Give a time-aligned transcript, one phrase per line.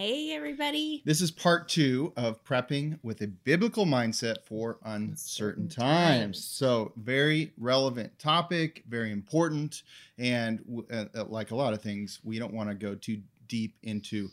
[0.00, 1.02] Hey, everybody.
[1.04, 6.44] This is part two of prepping with a biblical mindset for uncertain times.
[6.44, 9.82] So, very relevant topic, very important.
[10.16, 13.74] And uh, uh, like a lot of things, we don't want to go too deep
[13.82, 14.30] into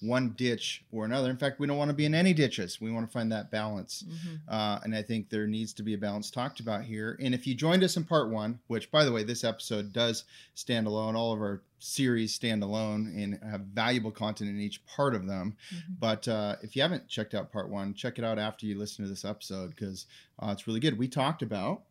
[0.00, 1.30] one ditch or another.
[1.30, 2.80] In fact, we don't want to be in any ditches.
[2.80, 4.04] We want to find that balance.
[4.06, 4.34] Mm-hmm.
[4.48, 7.18] Uh, and I think there needs to be a balance talked about here.
[7.20, 10.24] And if you joined us in part one, which by the way, this episode does
[10.54, 15.14] stand alone, all of our series stand alone and have valuable content in each part
[15.14, 15.56] of them.
[15.74, 15.92] Mm-hmm.
[15.98, 19.04] But uh, if you haven't checked out part one, check it out after you listen
[19.04, 20.06] to this episode because
[20.38, 20.98] uh, it's really good.
[20.98, 21.82] We talked about.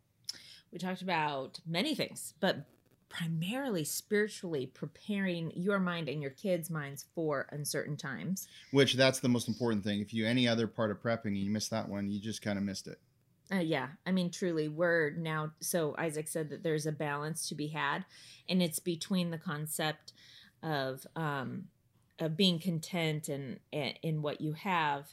[0.71, 2.65] We talked about many things, but
[3.09, 8.47] primarily spiritually preparing your mind and your kids' minds for uncertain times.
[8.71, 10.01] Which that's the most important thing.
[10.01, 12.57] If you any other part of prepping and you miss that one, you just kind
[12.57, 12.99] of missed it.
[13.51, 15.51] Uh, yeah, I mean, truly, we're now.
[15.61, 18.03] So Isaac said that there's a balance to be had,
[18.49, 20.11] and it's between the concept
[20.61, 21.65] of um,
[22.19, 25.07] of being content and in what you have,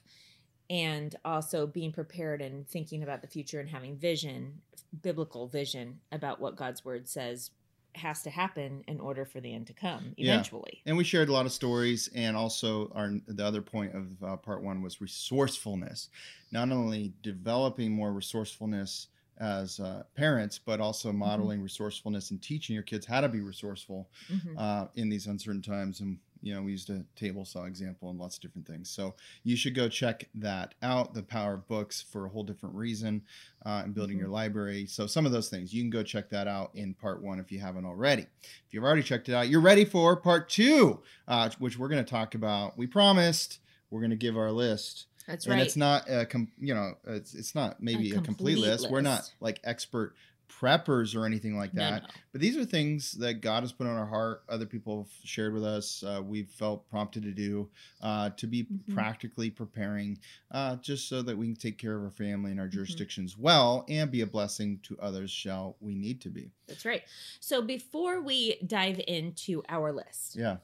[0.69, 4.63] and also being prepared and thinking about the future and having vision,
[5.01, 7.53] biblical vision about what God's word says
[7.97, 10.83] has to happen in order for the end to come eventually.
[10.85, 10.91] Yeah.
[10.91, 14.37] And we shared a lot of stories, and also our the other point of uh,
[14.37, 16.09] part one was resourcefulness.
[16.53, 21.19] Not only developing more resourcefulness as uh, parents, but also mm-hmm.
[21.19, 21.65] modeling mm-hmm.
[21.65, 24.59] resourcefulness and teaching your kids how to be resourceful mm-hmm.
[24.59, 26.01] uh, in these uncertain times.
[26.01, 28.91] And you know, we used a table saw example and lots of different things.
[28.91, 29.15] So
[29.45, 31.15] you should go check that out.
[31.15, 33.23] The power of books for a whole different reason,
[33.65, 34.25] uh, and building mm-hmm.
[34.25, 34.87] your library.
[34.87, 37.51] So some of those things you can go check that out in part one if
[37.51, 38.27] you haven't already.
[38.43, 42.05] If you've already checked it out, you're ready for part two, uh, which we're going
[42.05, 42.77] to talk about.
[42.77, 43.61] We promised
[43.91, 45.07] we're going to give our list.
[45.27, 45.55] That's right.
[45.55, 48.59] And it's not a com- you know it's it's not maybe a, a complete, complete
[48.59, 48.83] list.
[48.83, 48.93] list.
[48.93, 50.15] We're not like expert
[50.61, 51.91] preppers or anything like that.
[51.91, 52.15] No, no.
[52.33, 54.43] But these are things that God has put on our heart.
[54.49, 56.03] Other people have shared with us.
[56.03, 57.69] Uh, we've felt prompted to do
[58.03, 58.95] uh, to be mm-hmm.
[58.95, 60.19] practically preparing,
[60.51, 62.77] uh, just so that we can take care of our family and our mm-hmm.
[62.77, 63.43] jurisdictions mm-hmm.
[63.43, 65.31] well and be a blessing to others.
[65.31, 66.51] Shall we need to be?
[66.67, 67.03] That's right.
[67.41, 70.57] So before we dive into our list, yeah,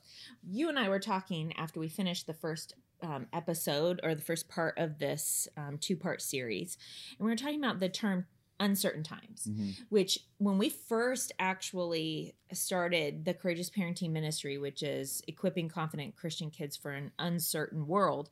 [0.43, 4.49] you and I were talking after we finished the first um, episode or the first
[4.49, 6.79] part of this um, two part series.
[7.19, 8.27] And we were talking about the term
[8.61, 9.71] uncertain times, mm-hmm.
[9.89, 16.51] which when we first actually started the Courageous Parenting Ministry, which is equipping confident Christian
[16.51, 18.29] kids for an uncertain world,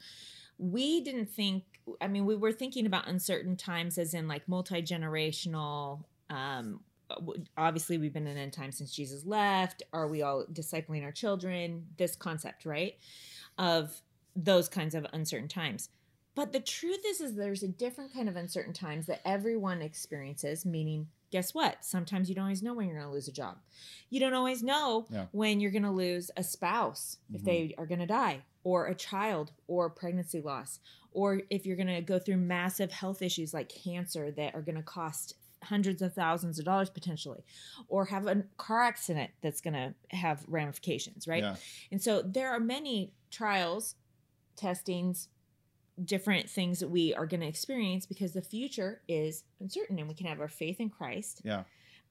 [0.59, 1.65] we didn't think,
[2.00, 6.05] I mean, we were thinking about uncertain times as in like multi generational.
[6.29, 6.81] Um,
[7.56, 9.83] obviously, we've been in end time since Jesus left.
[9.93, 11.87] Are we all discipling our children?
[11.97, 12.97] This concept, right?
[13.56, 14.00] Of
[14.44, 15.88] those kinds of uncertain times.
[16.34, 20.65] But the truth is, is there's a different kind of uncertain times that everyone experiences.
[20.65, 21.84] Meaning, guess what?
[21.84, 23.59] Sometimes you don't always know when you're going to lose a job.
[24.09, 25.26] You don't always know yeah.
[25.32, 27.47] when you're going to lose a spouse if mm-hmm.
[27.47, 30.78] they are going to die, or a child, or pregnancy loss,
[31.12, 34.76] or if you're going to go through massive health issues like cancer that are going
[34.76, 35.34] to cost
[35.65, 37.43] hundreds of thousands of dollars potentially
[37.88, 41.56] or have a car accident that's going to have ramifications right yeah.
[41.91, 43.97] and so there are many trials
[44.59, 45.29] testings,
[46.05, 50.15] different things that we are going to experience because the future is uncertain and we
[50.15, 51.41] can have our faith in Christ.
[51.45, 51.65] Yeah.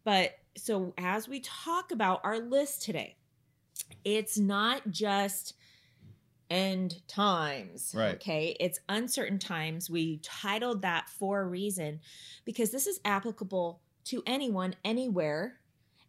[0.04, 3.18] But so as we talk about our list today,
[4.04, 5.54] it's not just
[6.50, 7.94] end times.
[7.96, 8.16] Right.
[8.16, 8.56] Okay.
[8.60, 9.90] It's uncertain times.
[9.90, 12.00] We titled that for a reason
[12.46, 15.60] because this is applicable to anyone, anywhere,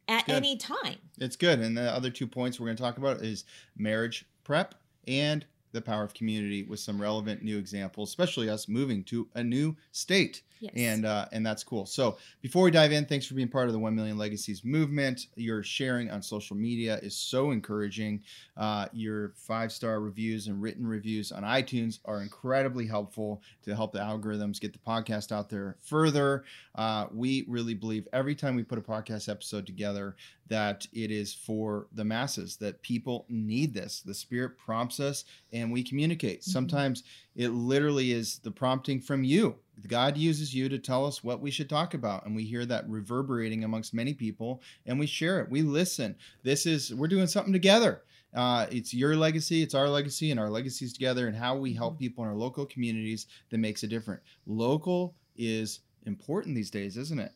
[0.06, 0.96] at any time.
[1.18, 1.60] It's good.
[1.60, 3.44] And the other two points we're going to talk about is
[3.76, 4.74] marriage prep
[5.06, 9.42] and the power of community with some relevant new examples, especially us moving to a
[9.42, 10.42] new state.
[10.60, 10.72] Yes.
[10.76, 11.86] And uh, and that's cool.
[11.86, 15.26] So before we dive in, thanks for being part of the One Million Legacies movement.
[15.36, 18.22] Your sharing on social media is so encouraging.
[18.56, 23.92] Uh, your five star reviews and written reviews on iTunes are incredibly helpful to help
[23.92, 26.44] the algorithms get the podcast out there further.
[26.74, 30.16] Uh, we really believe every time we put a podcast episode together
[30.48, 34.00] that it is for the masses, that people need this.
[34.00, 36.40] The Spirit prompts us and we communicate.
[36.40, 36.50] Mm-hmm.
[36.50, 37.04] Sometimes
[37.38, 39.56] it literally is the prompting from you
[39.86, 42.88] God uses you to tell us what we should talk about, and we hear that
[42.88, 45.50] reverberating amongst many people, and we share it.
[45.50, 46.16] We listen.
[46.42, 48.02] This is we're doing something together.
[48.34, 51.94] Uh, it's your legacy, it's our legacy, and our legacies together, and how we help
[51.94, 52.00] mm-hmm.
[52.00, 54.22] people in our local communities that makes a difference.
[54.46, 57.32] Local is important these days, isn't it?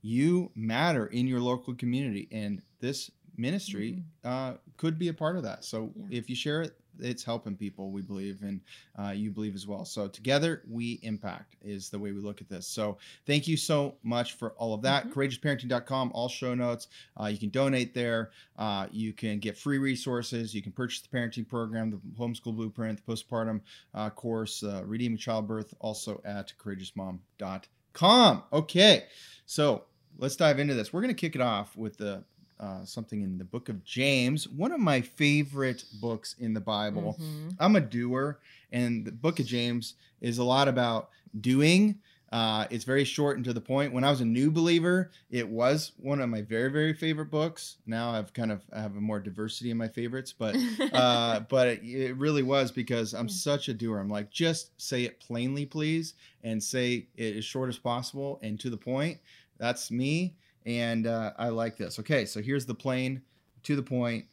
[0.00, 4.54] You matter in your local community, and this ministry mm-hmm.
[4.54, 5.64] uh, could be a part of that.
[5.64, 6.18] So yeah.
[6.18, 8.60] if you share it, it's helping people we believe and
[8.98, 9.84] uh, you believe as well.
[9.84, 12.66] So together we impact is the way we look at this.
[12.66, 15.06] So thank you so much for all of that.
[15.06, 15.18] Mm-hmm.
[15.18, 16.88] courageousparenting.com all show notes.
[17.20, 18.30] Uh, you can donate there.
[18.56, 20.54] Uh, you can get free resources.
[20.54, 23.60] You can purchase the parenting program the homeschool blueprint the postpartum
[23.94, 29.04] uh, course uh, redeeming childbirth also at courageousmom.com okay
[29.46, 29.84] so
[30.18, 30.92] let's dive into this.
[30.92, 32.24] We're going to kick it off with the
[32.62, 37.18] uh, something in the book of James, one of my favorite books in the Bible.
[37.20, 37.48] Mm-hmm.
[37.58, 38.38] I'm a doer,
[38.70, 41.10] and the book of James is a lot about
[41.40, 41.98] doing.
[42.30, 43.92] Uh, it's very short and to the point.
[43.92, 47.78] When I was a new believer, it was one of my very, very favorite books.
[47.84, 50.56] Now I've kind of I have a more diversity in my favorites, but
[50.92, 53.98] uh, but it, it, really was because I'm such a doer.
[53.98, 56.14] I'm like, just say it plainly, please,
[56.44, 59.18] and say it as short as possible and to the point.
[59.58, 60.36] That's me
[60.66, 61.98] and uh, I like this.
[61.98, 63.22] Okay, so here's the plain,
[63.64, 64.26] to the point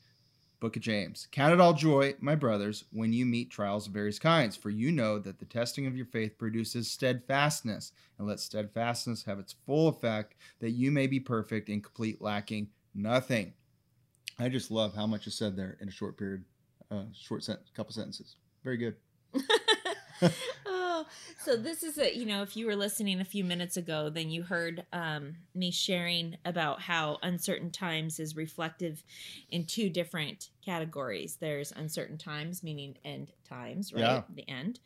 [0.60, 1.28] book of James.
[1.31, 4.92] Count it all joy, my brothers, when you meet trials of various kinds, for you
[4.92, 9.88] know that the testing of your faith produces steadfastness, and let steadfastness have its full
[9.88, 13.54] effect, that you may be perfect and complete, lacking nothing.
[14.38, 16.44] I just love how much is said there in a short period,
[16.92, 18.36] uh, short sentence, couple sentences.
[18.64, 18.96] Very good.
[21.44, 24.30] so this is a you know if you were listening a few minutes ago then
[24.30, 29.04] you heard um, me sharing about how uncertain times is reflective
[29.50, 34.22] in two different categories there's uncertain times meaning end times right yeah.
[34.36, 34.80] the end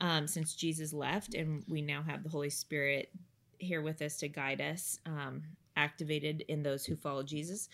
[0.00, 3.10] um, since jesus left and we now have the holy spirit
[3.58, 5.42] here with us to guide us um,
[5.76, 7.68] activated in those who follow Jesus.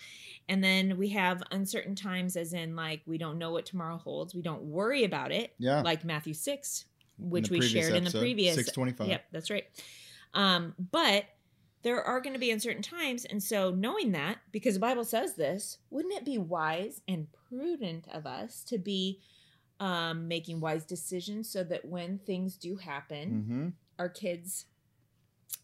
[0.49, 4.35] And then we have uncertain times, as in, like, we don't know what tomorrow holds.
[4.35, 5.55] We don't worry about it.
[5.59, 5.83] Yeah.
[5.83, 6.87] Like Matthew 6,
[7.21, 9.09] which we shared episode, in the previous 625.
[9.09, 9.65] Yep, that's right.
[10.35, 11.25] Um, but
[11.83, 13.25] there are going to be uncertain times.
[13.25, 18.07] And so, knowing that, because the Bible says this, wouldn't it be wise and prudent
[18.13, 19.21] of us to be
[19.79, 23.69] um, making wise decisions so that when things do happen, mm-hmm.
[23.99, 24.67] our kids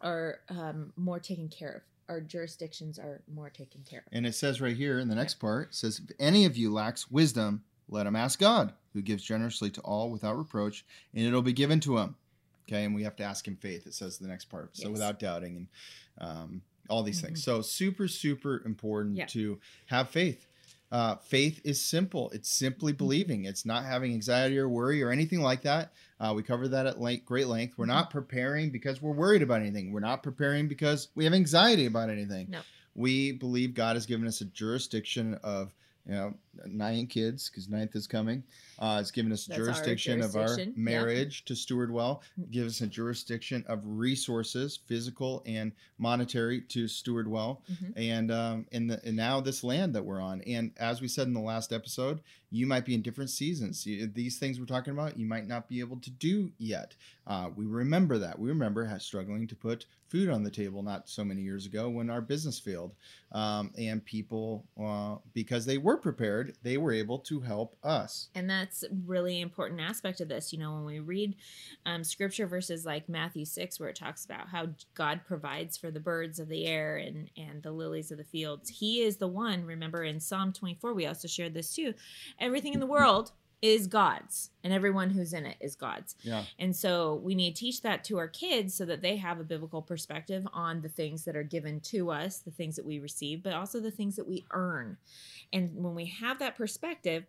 [0.01, 1.83] are um, more taken care of?
[2.09, 4.07] Our jurisdictions are more taken care of.
[4.13, 7.11] And it says right here in the next part, says, if any of you lacks
[7.11, 11.53] wisdom, let him ask God who gives generously to all without reproach, and it'll be
[11.53, 12.17] given to him.
[12.67, 13.87] Okay, and we have to ask him faith.
[13.87, 14.75] It says the next part.
[14.75, 14.93] So yes.
[14.93, 15.69] without doubting
[16.19, 17.27] and um, all these mm-hmm.
[17.27, 17.45] things.
[17.45, 19.27] So super, super important yeah.
[19.27, 20.47] to have faith.
[20.91, 22.31] Uh, faith is simple.
[22.31, 23.05] It's simply mm-hmm.
[23.05, 23.45] believing.
[23.45, 25.93] It's not having anxiety or worry or anything like that.
[26.19, 27.77] Uh, we covered that at length, great length.
[27.77, 27.97] We're mm-hmm.
[27.97, 29.93] not preparing because we're worried about anything.
[29.93, 32.49] We're not preparing because we have anxiety about anything.
[32.49, 32.61] No.
[32.95, 35.75] We believe God has given us a jurisdiction of
[36.07, 36.35] you know,
[36.67, 38.43] nine kids because ninth is coming.
[38.79, 42.23] Uh, it's given us jurisdiction, jurisdiction, of our marriage to steward well.
[42.39, 42.51] Mm.
[42.51, 47.99] Gives us a jurisdiction of resources, physical and monetary, to steward well, mm-hmm.
[47.99, 50.43] and um, in the and now this land that we're on.
[50.43, 52.21] And as we said in the last episode,
[52.51, 53.85] you might be in different seasons.
[53.85, 56.95] These things we're talking about, you might not be able to do yet.
[57.27, 58.39] Uh, we remember that.
[58.39, 61.89] We remember how struggling to put food on the table not so many years ago
[61.89, 62.95] when our business failed,
[63.33, 68.29] um, and people, uh, because they were prepared, they were able to help us.
[68.35, 70.53] And that's really important aspect of this.
[70.53, 71.37] You know, when we read
[71.85, 76.01] um, scripture verses like Matthew six, where it talks about how God provides for the
[76.01, 79.65] birds of the air and and the lilies of the fields, He is the one.
[79.65, 81.95] Remember in Psalm twenty four, we also shared this too
[82.39, 83.33] everything in the world
[83.63, 86.15] is God's and everyone who's in it is God's.
[86.23, 86.45] Yeah.
[86.59, 89.45] And so we need to teach that to our kids so that they have a
[89.45, 93.43] biblical perspective on the things that are given to us, the things that we receive,
[93.43, 94.97] but also the things that we earn.
[95.53, 97.25] And when we have that perspective,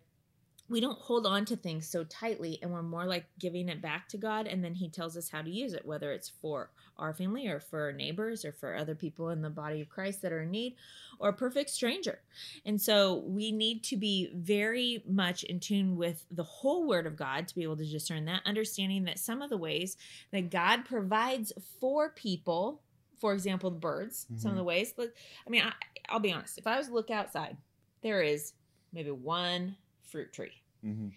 [0.68, 4.08] we don't hold on to things so tightly and we're more like giving it back
[4.08, 7.14] to God and then he tells us how to use it whether it's for our
[7.14, 10.32] family or for our neighbors or for other people in the body of Christ that
[10.32, 10.74] are in need
[11.18, 12.20] or a perfect stranger.
[12.64, 17.16] And so we need to be very much in tune with the whole word of
[17.16, 19.96] God to be able to discern that understanding that some of the ways
[20.32, 22.80] that God provides for people
[23.20, 24.38] for example the birds mm-hmm.
[24.38, 24.58] some of mm-hmm.
[24.58, 25.72] the ways I mean I,
[26.08, 27.56] I'll be honest if I was to look outside
[28.02, 28.52] there is
[28.92, 29.76] maybe one
[30.10, 30.52] fruit tree
[30.84, 31.08] mm-hmm.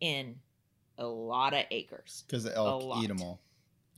[0.00, 0.36] in
[0.98, 2.24] a lot of acres.
[2.26, 3.40] Because the elk eat them all.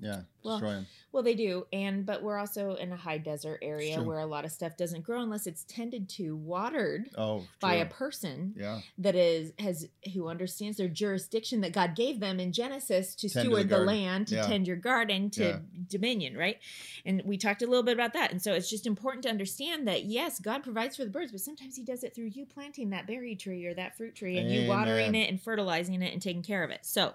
[0.00, 0.86] Yeah, Well, destroy them.
[1.10, 4.44] Well, they do, and but we're also in a high desert area where a lot
[4.44, 8.80] of stuff doesn't grow unless it's tended to, watered Oh, by a person yeah.
[8.98, 13.32] that is has who understands their jurisdiction that God gave them in Genesis to Tend
[13.32, 14.46] to the steward the, land, to Yeah.
[14.46, 15.58] tend your garden, to Yeah.
[15.88, 16.58] dominion, right?
[17.04, 18.30] And we talked a little bit about that.
[18.30, 21.40] And so it's just important to understand that yes, God provides for the birds, but
[21.40, 24.48] sometimes He does it through you planting that berry tree or that fruit tree and
[24.50, 26.86] you watering it and fertilizing it and taking care of it.
[26.86, 27.14] So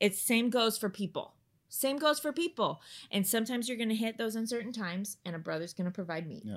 [0.00, 1.34] it's same goes for people.
[1.70, 2.82] Same goes for people.
[3.10, 6.28] And sometimes you're going to hit those uncertain times, and a brother's going to provide
[6.28, 6.42] meat.
[6.44, 6.56] Yeah.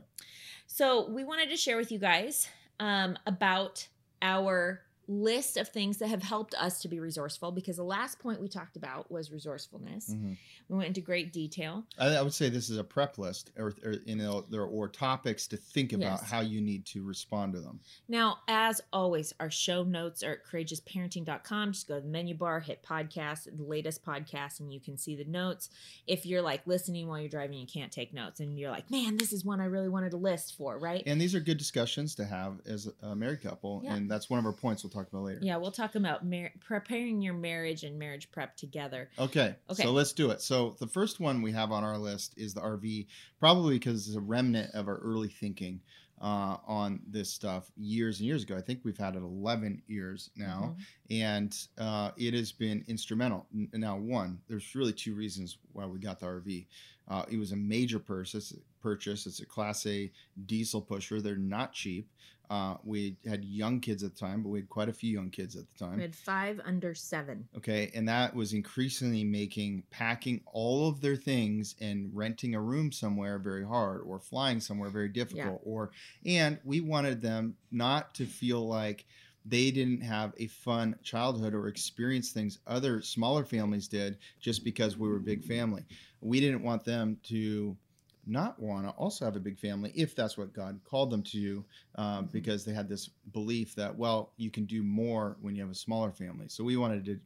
[0.67, 3.87] So we wanted to share with you guys um, about
[4.21, 8.39] our list of things that have helped us to be resourceful because the last point
[8.41, 10.09] we talked about was resourcefulness.
[10.13, 10.37] Mhm.
[10.69, 11.83] We went into great detail.
[11.99, 14.87] I, I would say this is a prep list, or, or you know, there or
[14.87, 16.31] topics to think about Yes.
[16.31, 17.79] how you need to respond to them.
[18.07, 21.73] Now, as always, our show notes are at courageousparenting.com.
[21.73, 25.15] Just go to the menu bar, hit podcast, the latest podcast, and you can see
[25.15, 25.69] the notes.
[26.07, 29.17] If you're like listening while you're driving, you can't take notes, and you're like, man,
[29.17, 31.03] this is one I really wanted to list for, right?
[31.05, 33.95] And these are good discussions to have as a married couple, Yeah.
[33.95, 35.39] and that's one of our points we'll talk about later.
[35.41, 39.09] Yeah, we'll talk about mar- preparing your marriage and marriage prep together.
[39.19, 39.83] Okay, Okay.
[39.83, 40.41] so let's do it.
[40.41, 43.07] So the first one we have on our list is the RV,
[43.39, 45.81] probably because it's a remnant of our early thinking
[46.21, 48.55] uh, on this stuff years and years ago.
[48.55, 50.75] I think we've had it 11 years now,
[51.09, 51.21] Mhm.
[51.21, 53.45] and uh, it has been instrumental.
[53.73, 56.67] Now, one, there's really two reasons why we got the RV.
[57.09, 58.53] Uh, it was a major purchase.
[58.79, 59.25] Purchase.
[59.27, 60.11] It's a Class A
[60.45, 61.19] diesel pusher.
[61.21, 62.09] They're not cheap.
[62.49, 65.29] Uh, we had young kids at the time, but we had quite a few young
[65.29, 65.95] kids at the time.
[65.95, 67.47] We had five under seven.
[67.57, 72.91] Okay, and that was increasingly making packing all of their things and renting a room
[72.91, 75.91] somewhere very hard or flying somewhere very difficult or
[76.25, 79.05] and we wanted them not to feel like
[79.45, 84.97] they didn't have a fun childhood or experience things other smaller families did just because
[84.97, 85.83] we were a big family.
[86.21, 87.75] We didn't want them to
[88.25, 91.65] not want to also have a big family if that's what God called them to,
[91.95, 92.31] uh, Mhm.
[92.31, 95.75] because they had this belief that well you can do more when you have a
[95.75, 96.47] smaller family.
[96.47, 97.19] So we wanted to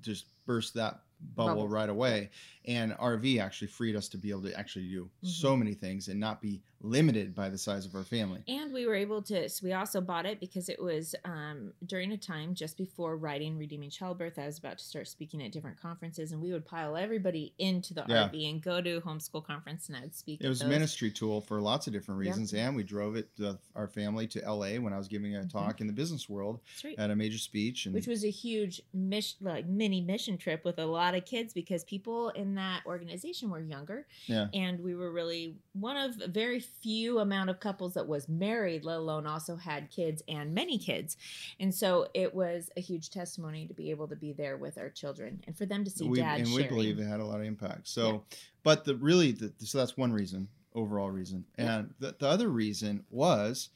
[0.00, 1.02] just burst that
[1.34, 1.68] bubble, Bubble.
[1.68, 2.30] right away,
[2.64, 6.18] and RV actually freed us to be able to actually do so many things and
[6.18, 8.40] not be limited by the size of our family.
[8.48, 12.12] And we were able to, so we also bought it because it was um, during
[12.12, 14.38] a time just before writing Redeeming Childbirth.
[14.38, 17.92] I was about to start speaking at different conferences, and we would pile everybody into
[17.94, 18.28] the Yeah.
[18.28, 20.40] RV and go to homeschool conference, and I would speak.
[20.40, 23.54] It was a ministry tool for lots of different reasons, and we drove it uh,
[23.76, 25.50] our family to LA when I was giving a Mhm.
[25.50, 26.98] talk in the business world right.
[26.98, 30.78] at a major speech, and Which was a huge mission, like mini mission trip with
[30.78, 35.12] a lot of kids because people in that organization were younger, yeah, and we were
[35.12, 39.90] really one of very few amount of couples that was married let alone also had
[39.90, 41.16] kids and many kids
[41.58, 44.88] and so it was a huge testimony to be able to be there with our
[44.88, 47.40] children and for them to see we, dad and we believe it had a lot
[47.40, 47.88] of impact.
[47.88, 48.24] So,
[48.62, 51.78] but the really, the, so that's one reason, overall reason, Yeah.
[51.78, 53.70] and the, the other reason was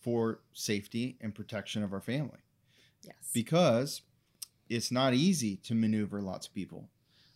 [0.00, 2.40] for safety and protection of our family
[3.02, 4.02] yes because
[4.68, 6.88] it's not easy to maneuver lots of people.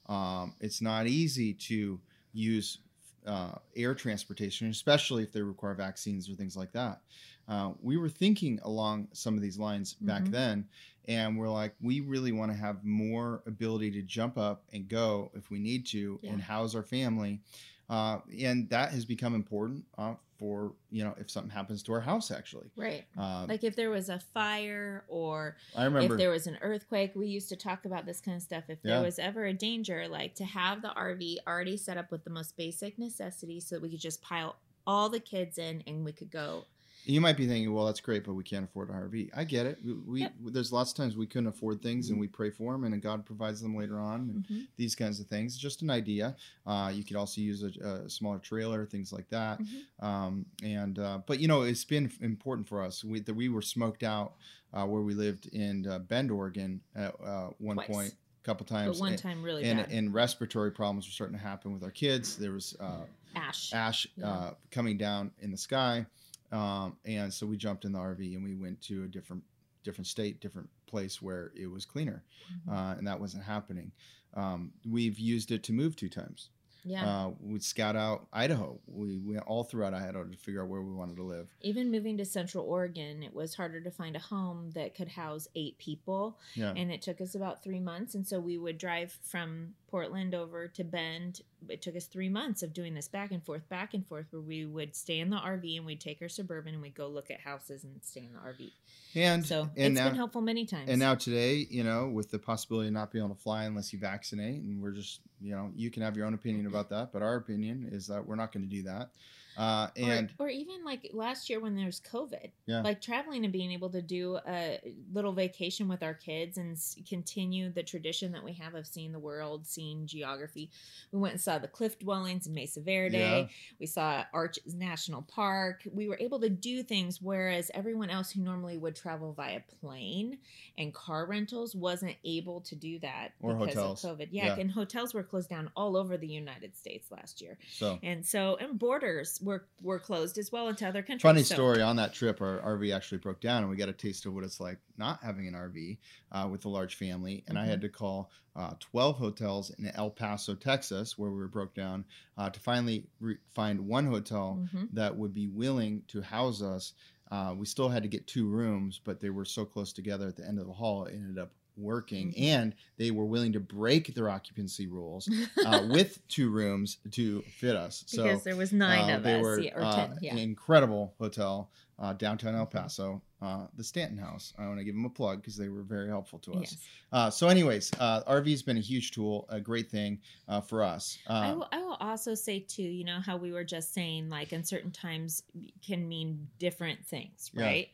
[0.06, 2.00] Um, it's not easy to
[2.32, 2.78] use
[3.26, 7.02] uh, air transportation, especially if they require vaccines or things like that.
[7.48, 10.30] Uh, we were thinking along some of these lines back Mhm.
[10.30, 10.68] then,
[11.06, 15.30] and we're like, we really want to have more ability to jump up and go
[15.34, 17.42] if we need to and house our family.
[17.88, 22.00] Uh, and that has become important uh, for, you know, if something happens to our
[22.00, 22.66] house, actually.
[22.76, 26.14] right Um, like if there was a fire or I remember.
[26.14, 28.78] if there was an earthquake we used to talk about this kind of stuff if
[28.82, 28.96] Yeah.
[28.96, 32.30] there was ever a danger like to have the rv already set up with the
[32.30, 36.12] most basic necessities so that we could just pile all the kids in and we
[36.12, 36.64] could go
[37.08, 39.30] You might be thinking, well, that's great, but we can't afford an RV.
[39.34, 39.78] I get it.
[39.84, 40.32] We, we Yep.
[40.46, 43.24] there's lots of times we couldn't afford things, and we pray for them, and God
[43.24, 44.20] provides them later on.
[44.30, 45.56] And Mhm, these kinds of things.
[45.56, 46.34] Just an idea.
[46.66, 49.60] Uh, you could also use a, a smaller trailer, things like that.
[49.60, 50.04] mhm.
[50.04, 53.04] Um, and uh, but you know, it's been important for us.
[53.04, 54.34] We that we were smoked out
[54.72, 57.86] uh, where we lived in uh, Bend, Oregon, at uh, one Twice.
[57.86, 58.98] point, a couple but times.
[59.00, 61.90] one and, time really and, bad and respiratory problems were starting to happen with our
[61.92, 62.36] kids.
[62.36, 63.04] There was uh,
[63.36, 64.28] ash ash Yeah.
[64.28, 66.04] uh, coming down in the sky,
[66.52, 69.42] um, and so we jumped in the RV and we went to a different
[69.84, 72.24] different state, different place where it was cleaner,
[72.66, 72.72] Mhm.
[72.72, 73.92] uh, and that wasn't happening.
[74.34, 76.50] Um, we've used it to move two times.
[76.88, 78.78] yeah Uh, we'd scout out Idaho.
[78.86, 81.48] We went all throughout Idaho to figure out where we wanted to live.
[81.60, 85.48] even moving to central oregon it was harder to find a home that could house
[85.56, 89.10] eight people Yeah, and it took us about three months and so we would drive
[89.22, 93.42] from Portland over to Bend, it took us three months of doing this back and
[93.42, 96.28] forth, back and forth, where we would stay in the RV and we'd take our
[96.28, 98.72] suburban and we'd go look at houses and stay in the RV.
[99.14, 100.90] And So and it's now, been helpful many times.
[100.90, 103.90] And now today, you know, with the possibility of not being able to fly unless
[103.90, 107.10] you vaccinate, and we're just, you know, you can have your own opinion about that,
[107.10, 109.08] but our opinion is that we're not going to do that.
[109.56, 112.82] Uh, Or- or, even like last year when there was COVID, Yeah.
[112.82, 114.78] like traveling and being able to do a
[115.12, 119.12] little vacation with our kids and s- continue the tradition that we have of seeing
[119.12, 120.70] the world, seeing geography.
[121.10, 123.16] We went and saw the cliff dwellings in Mesa Verde.
[123.18, 123.48] Yeah.
[123.78, 125.82] We saw Arches National Park.
[125.90, 130.38] We were able to do things, whereas everyone else who normally would travel via plane
[130.76, 134.04] and car rentals wasn't able to do that Or because hotels.
[134.04, 134.28] of COVID.
[134.32, 134.60] Yeah, Yeah.
[134.60, 137.58] and hotels were closed down all over the United States last year.
[137.70, 141.22] so, And so, and borders were were closed as well into other countries.
[141.22, 143.92] funny So- story on that trip, our RV actually broke down, and we got a
[143.94, 145.98] taste of what it's like not having an RV
[146.32, 147.44] uh, with a large family.
[147.48, 147.70] And I Mm-hmm.
[147.70, 152.04] had to call uh, 12 hotels in El Paso, Texas, where we were broke down,
[152.38, 154.88] uh, to finally re- find one hotel Mhm.
[154.94, 156.94] that would be willing to house us.
[157.30, 160.36] Uh, we still had to get two rooms, but they were so close together at
[160.36, 162.32] the end of the hall, it ended up working.
[162.32, 162.42] Mhm.
[162.42, 165.28] And they were willing to break their occupancy rules
[165.64, 168.04] uh, with two rooms to fit us.
[168.06, 170.32] So because there was nine uh, of they us, were yeah, or uh, ten, yeah.
[170.32, 172.70] an incredible hotel uh, downtown El Mhm.
[172.70, 174.54] Paso, uh, the Stanton House.
[174.58, 176.60] I want to give them a plug because they were very helpful to us.
[176.72, 176.76] Yes.
[177.12, 180.82] Uh, so, anyways, uh, RV has been a huge tool, a great thing uh, for
[180.82, 181.18] us.
[181.26, 184.30] I Uh, will, I will also say too, you know how we were just saying,
[184.30, 185.42] like uncertain times
[185.86, 187.64] can mean different things, Yeah.
[187.64, 187.88] right?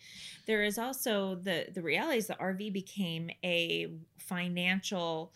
[0.47, 5.33] There is also the the reality is the RV became a financial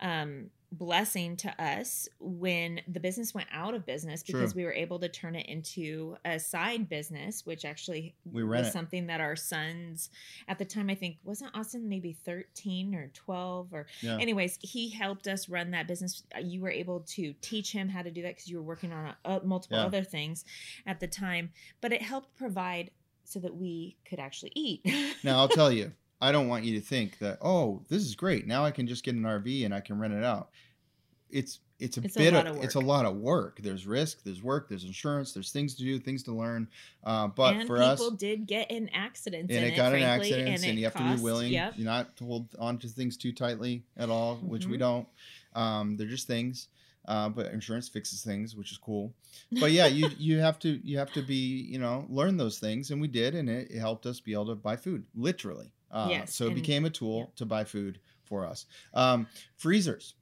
[0.00, 4.98] um, blessing to us when the business went out of business because we were able
[4.98, 8.72] to turn it into a side business, which actually We was it.
[8.72, 10.10] something that our sons
[10.48, 14.18] at the time I think wasn't Austin maybe thirteen or twelve or yeah.
[14.18, 18.02] anyways he helped us run that business Uh, you were able to teach him how
[18.02, 19.84] to do that because you were working on uh, multiple Yeah.
[19.86, 20.44] other things
[20.86, 21.50] at the time
[21.80, 22.90] but it helped provide
[23.24, 24.84] so that we could actually eat
[25.22, 25.92] now, I'll tell you,
[26.24, 28.46] I don't want you to think that, oh, this is great.
[28.46, 30.48] Now I can just get an RV and I can rent it out.
[31.30, 33.58] It's it's a It's bit lot of, of it's a lot of work.
[33.60, 36.68] There's risk, there's work, there's insurance, there's things to do, things to learn.
[37.02, 40.00] Uh, but and for people us, people did get in accidents and it got in
[40.00, 41.52] frankly, accidents, and, it you have to be willing.
[41.52, 44.80] yep You're not to hold on to things too tightly at all, which we Mhm.
[44.80, 45.08] don't.
[45.54, 46.68] Um, they're just things.
[47.06, 49.12] Uh, but insurance fixes things, which is cool.
[49.60, 52.90] But yeah, you you have to you have to be you know learn those things,
[52.92, 55.70] and we did, and it, it helped us be able to buy food literally.
[55.94, 57.26] Uh, Yes, so it became a tool yeah.
[57.36, 58.66] to buy food for us.
[58.92, 59.26] Um,
[59.56, 60.14] freezers,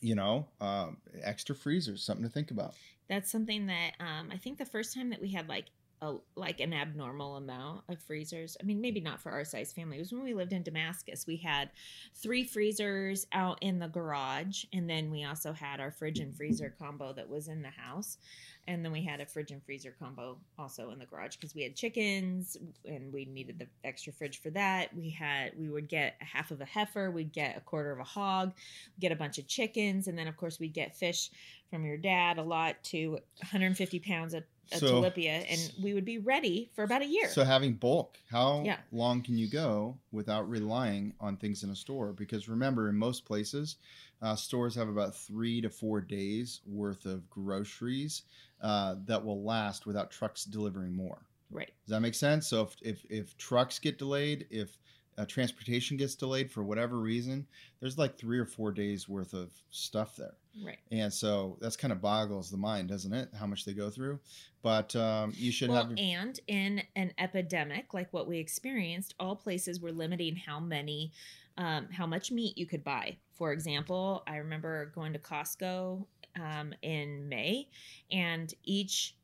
[0.00, 2.74] you know, um, extra freezers, something to think about.
[3.08, 5.66] that's something that um, I think the first time that we had like
[6.00, 8.56] a like an abnormal amount of freezers.
[8.60, 9.96] I mean, maybe not for our size family.
[9.96, 11.26] It was when we lived in Damascus.
[11.26, 11.70] We had
[12.14, 16.74] three freezers out in the garage, and then we also had our fridge and freezer
[16.78, 18.18] combo that was in the house,
[18.68, 21.62] and then we had a fridge and freezer combo also in the garage because we
[21.62, 24.94] had chickens and we needed the extra fridge for that.
[24.94, 27.98] We had we would get a half of a heifer, we'd get a quarter of
[27.98, 28.52] a hog,
[29.00, 31.30] get a bunch of chickens, and then of course we'd get fish
[31.70, 36.04] from your dad a lot to 150 pounds of, of So- tilapia, and we would
[36.04, 37.28] be ready for about a year.
[37.30, 38.78] So having bulk, how Yeah.
[38.92, 42.12] long can you go without relying on things in a store?
[42.12, 43.76] Because remember, in most places,
[44.20, 48.22] uh, stores have about three to four days worth of groceries
[48.60, 51.18] uh, that will last without trucks delivering more.
[51.50, 51.70] right.
[51.86, 52.46] Does that make sense?
[52.48, 54.78] So if if, if trucks get delayed, if
[55.16, 57.44] uh, transportation gets delayed for whatever reason,
[57.80, 60.34] there's like three or four days worth of stuff there.
[60.64, 60.78] Right.
[60.92, 63.28] And so that's kind of boggles the mind, doesn't it?
[63.36, 64.20] How much they go through.
[64.62, 65.98] But um, you should Well, have.
[65.98, 71.10] and in an epidemic like what we experienced, all places were limiting how many,
[71.56, 73.16] um, how much meat you could buy.
[73.32, 76.06] For example, I remember going to Costco
[76.40, 77.68] um, in May,
[78.10, 79.14] and each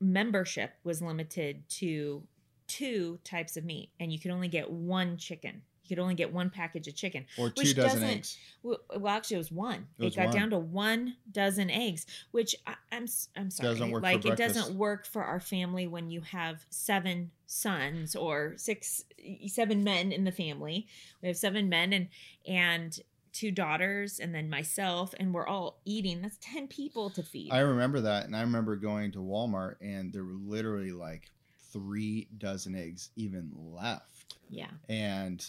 [0.00, 2.22] membership was limited to
[2.66, 5.62] two types of meat, and you could only get one chicken.
[5.84, 7.24] You could only get one package of chicken.
[7.38, 8.36] or two which dozen eggs.
[8.62, 9.86] Well, well, actually, it was one.
[9.98, 10.36] It It, was got one.
[10.36, 14.16] down to one dozen eggs, which I, I'm s- I'm sorry, Doesn't work for like
[14.18, 14.54] it breakfast.
[14.54, 19.04] doesn't work for our family when you have seven sons or six,
[19.46, 20.86] seven men in the family.
[21.22, 22.08] We have seven men and
[22.46, 23.00] and
[23.32, 26.22] two daughters, and then myself, and we're all eating.
[26.22, 27.52] That's ten people to feed.
[27.52, 31.30] I remember that, and I remember going to Walmart, and there were literally like
[31.72, 34.36] three dozen eggs even left.
[34.48, 35.44] yeah, And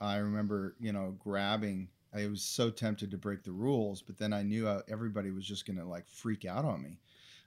[0.00, 1.88] I remember, you know, grabbing.
[2.14, 5.46] I was so tempted to break the rules, but then I knew uh, everybody was
[5.46, 6.98] just gonna like freak out on me.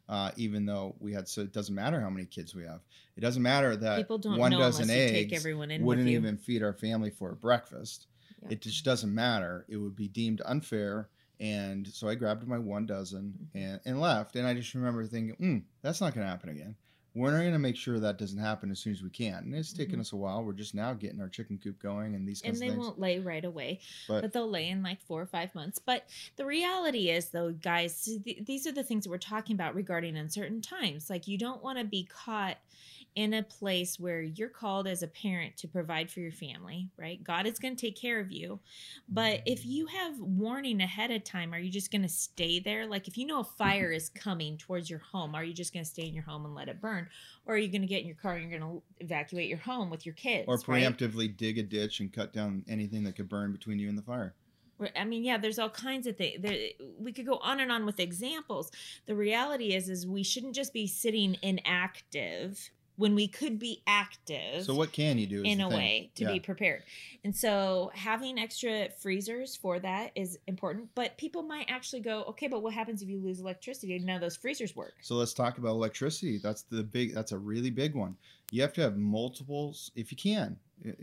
[0.09, 2.81] Uh, even though we had, so it doesn't matter how many kids we have.
[3.15, 6.37] It doesn't matter that people don't one know dozen eggs take everyone in wouldn't even
[6.37, 8.07] feed our family for breakfast.
[8.43, 8.49] Yeah.
[8.51, 9.65] It just doesn't matter.
[9.69, 13.57] It would be deemed unfair, And so I grabbed my one dozen Mm-hmm.
[13.57, 14.35] and, and left.
[14.35, 16.75] And I just remember thinking, mm, that's not going to happen again.
[17.13, 19.43] We're going to make sure that doesn't happen as soon as we can.
[19.43, 20.01] And it's taken Mhm.
[20.01, 20.45] us a while.
[20.45, 22.85] We're just now getting our chicken coop going and these and kinds they of things.
[22.85, 26.05] won't lay right away But, but, they'll lay in like four or five months but
[26.37, 30.15] the reality is though guys th- these are the things that we're talking about regarding
[30.15, 32.57] uncertain times like you don't want to be caught
[33.15, 37.23] in a place where you're called as a parent to provide for your family right
[37.23, 38.59] god is going to take care of you
[39.09, 39.43] but mm-hmm.
[39.47, 43.07] if you have warning ahead of time are you just going to stay there like
[43.07, 43.57] if you know a mm-hmm.
[43.57, 46.45] fire is coming towards your home are you just going to stay in your home
[46.45, 47.07] and let it burn
[47.45, 49.57] or are you going to get in your car and you're going to evacuate your
[49.57, 50.83] home with your kids or right?
[50.83, 54.03] preemptively dig a ditch and cut down anything that could burn between you and the
[54.03, 54.33] fire.
[54.95, 56.41] I mean, yeah, there's all kinds of things.
[56.41, 56.57] There,
[56.99, 58.71] we could go on and on with examples.
[59.05, 62.71] The reality is, is we shouldn't just be sitting inactive
[63.01, 64.63] when we could be active.
[64.63, 65.41] So what can you do?
[65.41, 65.77] in a thing.
[65.77, 66.33] way to Yeah.
[66.33, 66.83] be prepared.
[67.23, 70.89] And so having extra freezers for that is important.
[70.93, 73.97] But people might actually go, okay, but what happens if you lose electricity?
[73.97, 74.93] None of those freezers work.
[75.01, 76.37] So let's talk about electricity.
[76.37, 77.15] That's the big.
[77.15, 78.15] That's a really big one.
[78.51, 80.57] You have to have multiples, if you can,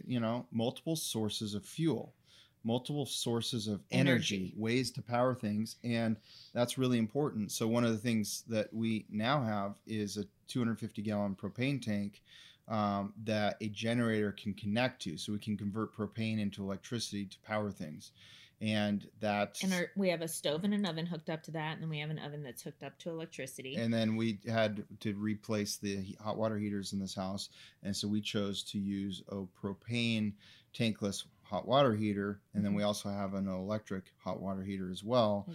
[0.07, 2.15] you know, multiple sources of fuel,
[2.63, 4.55] multiple sources of energy, Energy.
[4.57, 6.17] ways to power things, and
[6.53, 7.51] that's really important.
[7.51, 12.23] So one of the things that we now have is a 250 gallon propane tank
[12.69, 17.39] um, that a generator can connect to, so we can convert propane into electricity to
[17.41, 18.13] power things,
[18.61, 21.75] and that's And our, we have a stove and an oven hooked up to that.
[21.75, 23.77] And then we have an oven that's hooked up to electricity.
[23.77, 27.51] and then we had to replace the hot water heaters in this house
[27.85, 30.33] and so we chose to use a propane
[30.75, 35.03] tankless hot water heater and then we also have an electric hot water heater as
[35.03, 35.47] well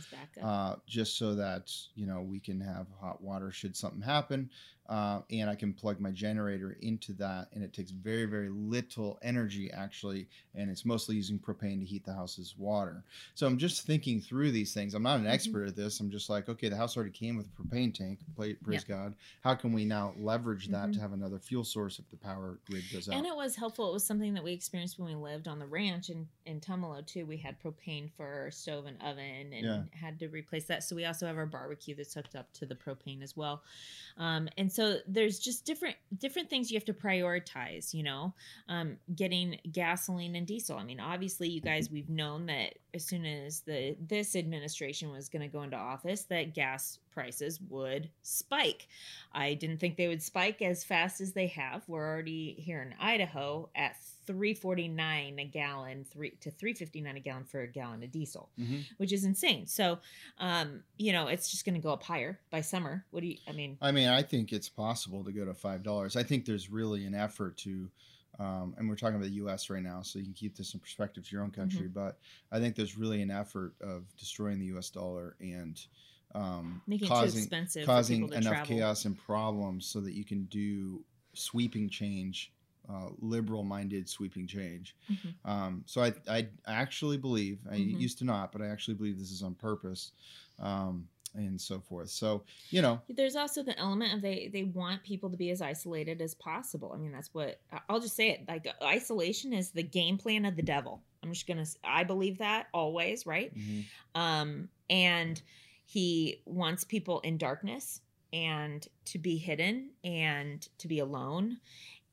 [0.42, 4.50] uh, just so that you know we can have hot water should something happen
[4.90, 9.18] uh, and i can plug my generator into that and it takes very very little
[9.22, 13.86] energy actually and it's mostly using propane to heat the house's water so i'm just
[13.86, 15.32] thinking through these things i'm not an Mhm.
[15.32, 18.20] expert at this i'm just like okay the house already came with a propane tank
[18.64, 20.94] praise god how can we now leverage that Mhm.
[20.94, 23.90] to have another fuel source if the power grid goes out And it was helpful.
[23.90, 27.06] It was something that we experienced when we lived on the ranch in, in Tumalo
[27.06, 27.26] too.
[27.26, 29.84] We had propane for our stove and oven and Yeah.
[29.92, 30.84] had to replace that.
[30.84, 33.64] So we also have our barbecue that's hooked up to the propane as well.
[34.18, 38.34] Um, and so there's just different different things you have to prioritize, you know,
[38.70, 40.78] um, getting gasoline and diesel.
[40.78, 45.30] I mean, obviously you guys we've known that as soon as the this administration was
[45.30, 48.88] going to go into office that gas prices would spike.
[49.32, 51.84] I didn't think they would spike as fast as they have.
[51.88, 57.62] We're already here in Idaho at 349 a gallon, 3 to 359 a gallon for
[57.62, 58.84] a gallon of diesel, Mhm.
[58.98, 59.68] which is insane.
[59.68, 60.00] So,
[60.38, 63.06] um, you know, it's just going to go up higher by summer.
[63.12, 65.84] What do you I mean, I mean, I think it's possible to go to five
[65.84, 66.16] dollars.
[66.16, 67.90] I think there's really an effort to,
[68.40, 69.70] um, and we're talking about the U.S.
[69.70, 71.88] right now, so you can keep this in perspective to your own country.
[71.88, 72.00] Mm-hmm.
[72.00, 72.18] But
[72.52, 74.90] I think there's really an effort of destroying the U.S.
[74.90, 75.80] dollar and
[76.36, 78.76] um, making causing expensive causing enough travel.
[78.76, 82.52] chaos and problems so that you can do sweeping change,
[82.90, 84.96] uh, liberal-minded sweeping change.
[85.12, 85.34] Mhm.
[85.46, 88.00] Um, so I, I actually believe I Mhm.
[88.00, 90.12] used to not, but I actually believe this is on purpose.
[91.36, 92.10] And so forth.
[92.10, 95.62] So, you know, There's also the element of they they want people to be as
[95.62, 96.92] isolated as possible.
[96.94, 98.46] I mean, that's what I'll just say it.
[98.48, 101.02] Like isolation is the game plan of the devil.
[101.24, 101.66] I'm just gonna.
[101.84, 103.56] I believe that always, right?
[103.58, 103.86] mhm.
[104.14, 105.42] Um, and
[105.86, 111.58] he wants people in darkness and to be hidden and to be alone.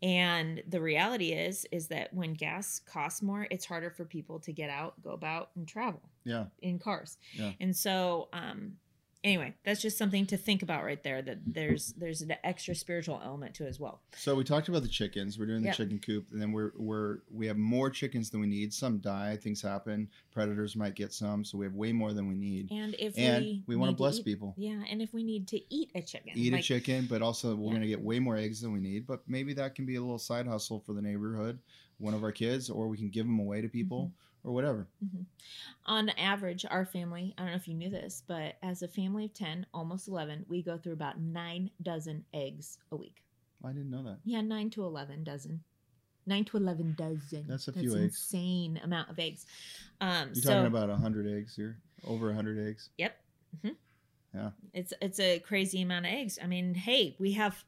[0.02, 4.52] And the reality is, is that when gas costs more, it's harder for people to
[4.52, 6.46] get out, go about, and travel yeah.
[6.62, 7.18] in cars.
[7.34, 7.52] Yeah.
[7.60, 8.76] And so, um,
[9.22, 11.20] anyway, that's just something to think about right there.
[11.22, 14.00] That there's there's an extra spiritual element to it as well.
[14.16, 15.38] So we talked about the chickens.
[15.38, 15.76] We're doing the Yep.
[15.76, 18.72] chicken coop, and then we're we're we have more chickens than we need.
[18.72, 20.08] Some die, things happen.
[20.32, 22.70] Predators might get some, so we have way more than we need.
[22.70, 24.54] And if And we we want to bless eat- people.
[24.56, 27.54] yeah, and if we need to eat a chicken, Eat like, a chicken, but also
[27.54, 27.70] we're Yeah.
[27.72, 29.06] going to get way more eggs than we need.
[29.06, 31.58] But maybe that can be a little side hustle for the neighborhood,
[31.98, 34.14] one of our kids, or we can give them away to people Mm-hmm.
[34.44, 34.86] Or whatever.
[35.86, 39.26] on average, our family, I don't know if you knew this, but as a family
[39.26, 43.22] of 10, almost 11, we go through about nine dozen eggs a week.
[43.64, 44.18] I didn't know that.
[44.24, 45.62] Yeah, nine to 11 dozen.
[46.26, 47.44] Nine to 11 dozen.
[47.48, 48.16] That's a few eggs.
[48.16, 49.46] insane amount of eggs.
[50.00, 52.90] Um, You're so, talking about hundred eggs here, over hundred eggs.
[52.98, 53.16] Yep.
[53.62, 53.68] hmm
[54.34, 54.50] Yeah.
[54.72, 56.38] It's, it's a crazy amount of eggs.
[56.42, 57.64] I mean, hey, we have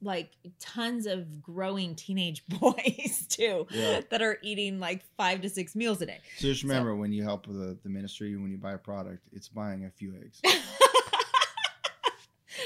[0.00, 0.30] like
[0.60, 4.00] tons of growing teenage boys too Yeah.
[4.10, 6.18] that are eating like five to six meals a day.
[6.36, 9.48] So just remember, when you help the, the ministry, when you buy a product, it's
[9.48, 10.40] buying a few eggs.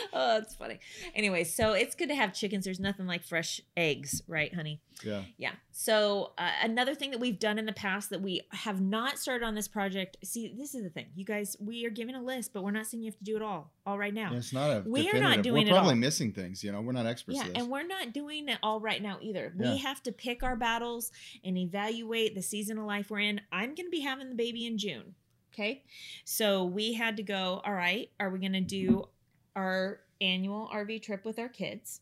[0.12, 0.78] oh, that's funny.
[1.14, 2.64] Anyway, so it's good to have chickens.
[2.64, 4.80] There's nothing like fresh eggs, right, honey?
[5.04, 5.22] Yeah.
[5.38, 5.52] Yeah.
[5.72, 9.44] So uh, another thing that we've done in the past that we have not started
[9.44, 10.16] on this project.
[10.24, 11.56] See, this is the thing, you guys.
[11.60, 13.72] We are given a list, but we're not saying you have to do it all
[13.84, 14.30] all right now.
[14.32, 14.84] Yeah, it's not a.
[14.86, 16.62] We are not doing We're it probably missing things.
[16.62, 17.38] You know, we're not experts.
[17.38, 19.52] Yeah, and we're not doing it all right now either.
[19.58, 19.72] Yeah.
[19.72, 21.10] We have to pick our battles
[21.44, 23.40] and evaluate the season of life we're in.
[23.50, 25.14] I'm going to be having the baby in June.
[25.52, 25.82] Okay.
[26.24, 29.08] So we had to go, all right, are we going to do
[29.56, 32.00] our annual RV trip with our kids?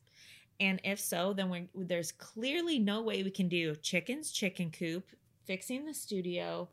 [0.58, 5.04] And if so, then we there's clearly no way we can do chickens, chicken coop,
[5.46, 6.68] fixing the studio,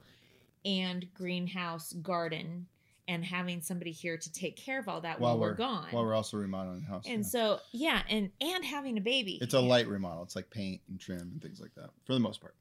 [0.65, 2.67] and greenhouse garden
[3.09, 5.87] and having somebody here to take care of all that while, While we're, we're- gone.
[5.91, 7.05] While we're also remodeling the house.
[7.07, 7.29] and yeah.
[7.29, 9.39] so yeah, and and having a baby.
[9.41, 10.23] it's a light remodel.
[10.23, 12.55] It's like paint and trim and things like that for the most part.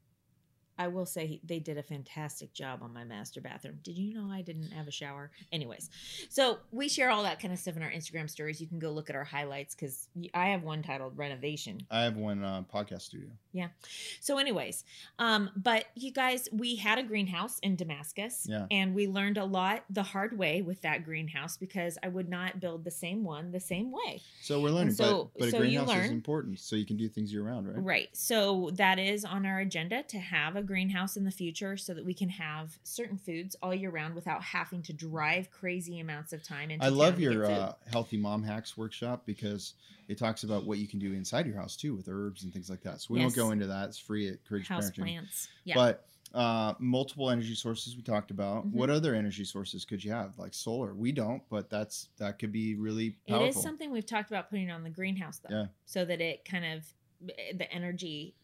[0.77, 3.79] I will say he- they did a fantastic job on my master bathroom.
[3.83, 5.31] Did you know I didn't have a shower?
[5.51, 5.89] Anyways,
[6.29, 8.61] so we share all that kind of stuff in our Instagram stories.
[8.61, 11.81] You can go look at our highlights because I have one titled renovation.
[11.89, 13.29] I have one uh, podcast studio.
[13.53, 13.69] Yeah.
[14.21, 14.83] So, anyways,
[15.19, 18.67] um, but you guys, we had a greenhouse in Damascus, Yeah.
[18.69, 22.59] and we learned a lot the hard way with that greenhouse because I would not
[22.59, 24.21] build the same one the same way.
[24.41, 27.09] So we're learning, so- but, but so a greenhouse is important, so you can do
[27.09, 27.83] things year round, right?
[27.83, 28.09] Right.
[28.13, 32.05] So that is on our agenda to have a greenhouse in the future so that
[32.05, 36.43] we can have certain foods all year round without having to drive crazy amounts of
[36.43, 39.73] time into I love town to get your uh, healthy mom hacks workshop because
[40.07, 42.69] it talks about what you can do inside your house too with herbs and things
[42.69, 43.01] like that.
[43.01, 43.25] So we Yes.
[43.25, 43.89] won't go into that.
[43.89, 44.95] It's free at Courage house Parenting.
[44.97, 45.47] plants.
[45.63, 45.75] Yeah.
[45.75, 48.67] But uh, multiple energy sources we talked about.
[48.67, 48.73] Mhm.
[48.73, 50.37] What other energy sources could you have?
[50.37, 50.93] Like solar.
[50.93, 53.47] We don't, but that's that could be really it powerful.
[53.47, 55.55] is something we've talked about putting on the greenhouse though.
[55.55, 55.65] Yeah.
[55.85, 56.85] So that it kind of
[57.57, 58.35] the energy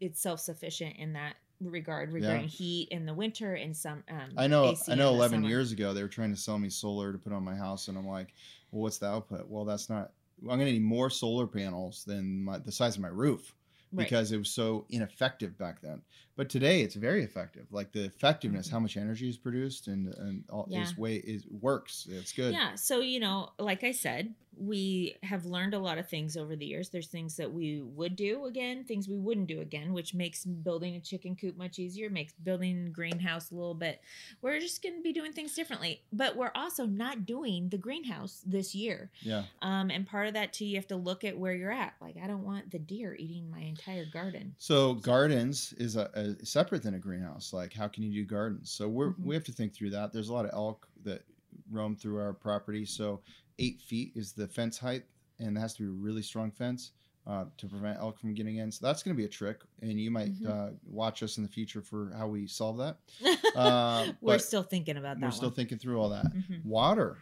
[0.00, 4.66] it's self-sufficient in that regard regarding heat in the winter and some um I know.
[4.66, 5.10] AC I know.
[5.10, 5.48] Eleven summer.
[5.48, 7.96] years ago, they were trying to sell me solar to put on my house, and
[7.96, 8.34] I'm like,
[8.70, 10.12] "Well, what's the output?" Well, that's not.
[10.42, 13.54] I'm going to need more solar panels than my, the size of my roof
[13.92, 14.04] Right.
[14.04, 16.02] because it was so ineffective back then.
[16.36, 17.66] But today, it's very effective.
[17.70, 20.82] Like the effectiveness, how much energy is produced, and and all Yeah.
[20.82, 22.06] is way is works.
[22.10, 22.52] It's good.
[22.52, 22.74] Yeah.
[22.74, 26.64] So, you know, like I said, we have learned a lot of things over the
[26.64, 26.88] years.
[26.88, 30.96] There's things that we would do again, things we wouldn't do again, which makes building
[30.96, 34.00] a chicken coop much easier, makes building a greenhouse a little bit.
[34.40, 36.00] We're just going to be doing things differently.
[36.10, 39.10] But we're also not doing the greenhouse this year.
[39.20, 39.44] Yeah.
[39.60, 41.92] Um, and part of that, too, you have to look at where you're at.
[42.00, 44.54] Like, I don't want the deer eating my entire garden.
[44.56, 47.52] So gardens is a, a separate than a greenhouse.
[47.52, 48.70] Like how can you do gardens?
[48.70, 49.24] So we're Mhm.
[49.24, 50.12] we have to think through that.
[50.12, 51.22] There's a lot of elk that
[51.70, 52.84] roam through our property.
[52.84, 53.20] So
[53.58, 55.04] eight feet is the fence height,
[55.38, 56.92] and it has to be a really strong fence
[57.26, 58.70] uh, to prevent elk from getting in.
[58.70, 60.46] So that's going to be a trick, and you might Mhm.
[60.46, 62.98] uh, watch us in the future for how we solve that.
[63.56, 66.26] Uh, we're still thinking about that we're still thinking through all that.
[66.26, 66.62] Mhm.
[66.62, 67.16] Water,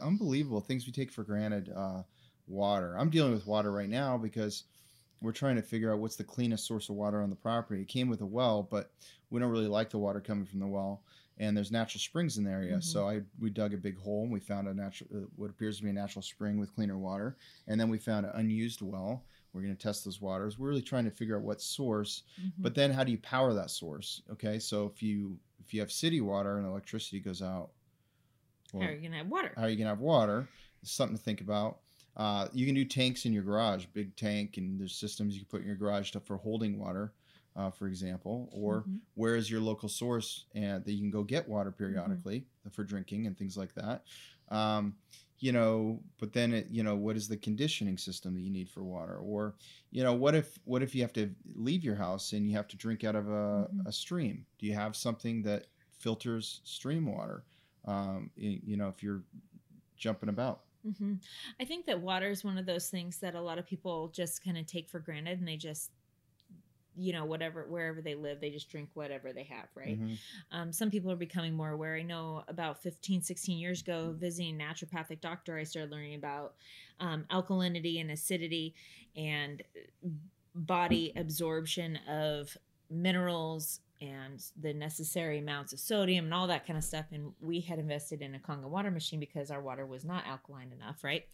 [0.00, 1.68] unbelievable things we take for granted.
[1.68, 2.02] Uh,
[2.46, 2.96] water.
[2.98, 4.64] I'm dealing with water right now because
[5.20, 7.82] we're trying to figure out what's the cleanest source of water on the property.
[7.82, 8.90] It came with a well, but
[9.30, 11.02] we don't really like the water coming from the well.
[11.38, 12.84] And there's natural springs in the area, Mhm.
[12.84, 15.78] so I we dug a big hole and we found a natural, uh, what appears
[15.78, 17.36] to be a natural spring with cleaner water.
[17.66, 19.24] And then we found an unused well.
[19.52, 20.58] We're going to test those waters.
[20.58, 22.52] We're really trying to figure out what source Mhm.
[22.58, 25.90] but then how do you power that source okay so if you if you have
[25.92, 27.70] city water and electricity goes out
[28.72, 29.52] well, How are you going to have water?
[29.56, 30.48] how are you gonna have water
[30.82, 31.80] it's something to think about
[32.16, 35.48] uh, you can do tanks in your garage big tank and there's systems you can
[35.48, 37.12] put in your garage to, for holding water
[37.56, 39.00] uh, for example or Mhm.
[39.14, 42.16] where is your local source and that you can go get water Mm-hmm.
[42.16, 44.02] periodically for drinking and things like that
[44.50, 44.94] um,
[45.38, 48.68] you know but then it, you know what is the conditioning system that you need
[48.68, 49.54] for water or
[49.90, 52.68] you know what if what if you have to leave your house and you have
[52.68, 53.86] to drink out of a, Mhm.
[53.86, 55.66] a stream do you have something that
[55.98, 57.44] filters stream water
[57.86, 59.22] um, you know if you're
[59.96, 61.14] jumping about hmm
[61.60, 64.42] I think that water is one of those things that a lot of people just
[64.42, 65.90] kind of take for granted and they just,
[66.96, 70.00] you know, whatever, wherever they live, they just drink whatever they have, right?
[70.00, 70.18] Mhm.
[70.50, 71.94] Um, some people are becoming more aware.
[71.96, 76.56] I know about 15, 16 years ago, visiting a naturopathic doctor, I started learning about
[76.98, 78.74] um, alkalinity and acidity
[79.16, 79.62] and
[80.54, 82.56] body absorption of
[82.90, 87.06] minerals and the necessary amounts of sodium and all that kind of stuff.
[87.12, 90.72] And we had invested in a Kangen water machine because our water was not alkaline
[90.72, 91.24] enough, right?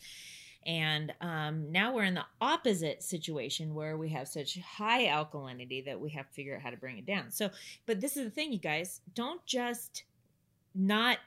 [0.66, 6.00] And um, now we're in the opposite situation where we have such high alkalinity that
[6.00, 7.31] we have to figure out how to bring it down.
[7.31, 7.50] So,
[7.87, 10.02] but this is the thing, you guys don't just
[10.74, 11.18] not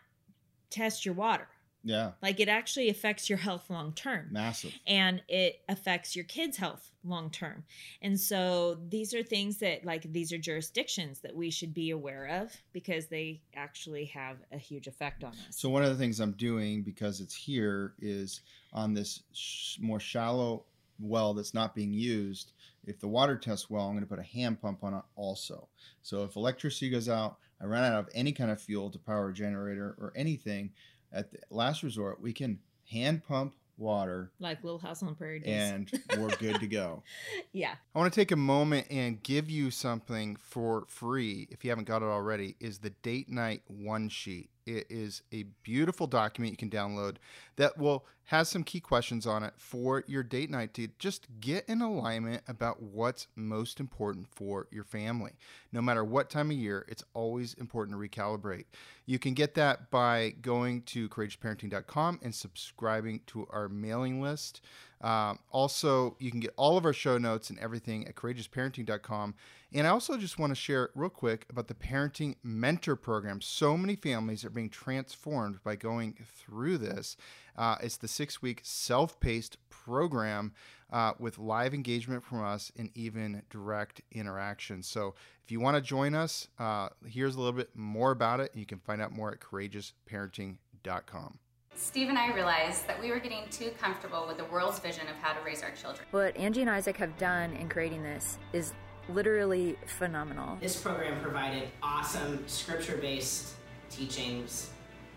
[0.69, 1.47] test your water.
[1.85, 2.11] Yeah.
[2.21, 4.27] Like it actually affects your health long term.
[4.31, 4.73] Massive.
[4.85, 7.63] And it affects your kids' health long term.
[8.01, 12.25] And so these are things that, like, these are jurisdictions that we should be aware
[12.25, 15.37] of because they actually have a huge effect on us.
[15.51, 18.41] So, one of the things I'm doing because it's here is
[18.73, 20.65] on this sh- more shallow
[20.99, 22.51] well that's not being used.
[22.85, 25.67] If the water tests well, I'm going to put a hand pump on it also.
[26.01, 29.29] So, if electricity goes out, I run out of any kind of fuel to power
[29.29, 30.71] a generator or anything,
[31.11, 32.59] at the last resort, we can
[32.89, 35.71] hand pump water like Little House on the Prairie days.
[35.71, 37.03] and we're good to go.
[37.53, 37.75] yeah.
[37.95, 41.87] I want to take a moment and give you something for free if you haven't
[41.87, 44.49] got it already is the date night one sheet.
[44.65, 47.15] It is a beautiful document you can download
[47.55, 51.67] that will has some key questions on it for your date night to just get
[51.67, 55.31] in alignment about what's most important for your family.
[55.71, 58.65] No matter what time of year, it's always important to recalibrate.
[59.07, 64.61] You can get that by going to courageousparenting.com and subscribing to our mailing list.
[65.01, 69.35] Um, also, you can get all of our show notes and everything at courageousparenting.com.
[69.71, 73.39] And I also just want to share real quick about the Parenting Mentor Program.
[73.39, 77.15] So many families are being transformed by going through this.
[77.55, 80.53] Uh, it's the six week self paced program
[80.91, 84.81] uh, with live engagement from us and even direct interaction.
[84.81, 88.51] So if you want to join us, uh, here's a little bit more about it.
[88.55, 91.39] You can find out more at courageousparenting.com.
[91.75, 95.15] Steve and I realized that we were getting too comfortable with the world's vision of
[95.15, 96.05] how to raise our children.
[96.11, 98.73] What Angie and Isaac have done in creating this is
[99.09, 100.57] literally phenomenal.
[100.61, 103.55] This program provided awesome scripture based
[103.89, 104.69] teachings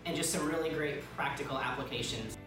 [0.05, 2.37] and just some really great practical applications.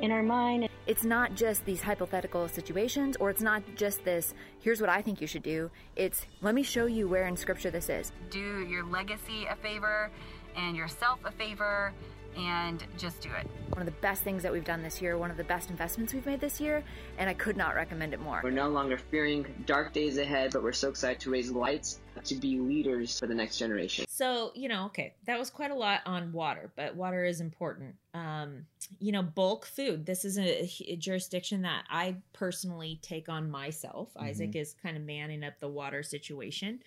[0.00, 0.68] in our mind.
[0.86, 5.20] It's not just these hypothetical situations, or it's not just this, here's what I think
[5.20, 5.70] you should do.
[5.96, 8.12] It's, let me show you where in Scripture this is.
[8.30, 10.10] Do your legacy a favor
[10.56, 11.92] and yourself a favor
[12.36, 13.46] and just do it.
[13.70, 16.12] One of the best things that we've done this year, one of the best investments
[16.12, 16.84] we've made this year,
[17.18, 18.40] and I could not recommend it more.
[18.42, 22.34] We're no longer fearing dark days ahead, but we're so excited to raise lights to
[22.34, 24.06] be leaders for the next generation.
[24.08, 27.94] So, you know, okay, that was quite a lot on water, but water is important.
[28.14, 28.66] Um,
[28.98, 30.06] you know, bulk food.
[30.06, 34.14] This is a, a jurisdiction that I personally take on myself.
[34.14, 34.26] Mm-hmm.
[34.26, 36.80] Isaac is kind of manning up the water situation.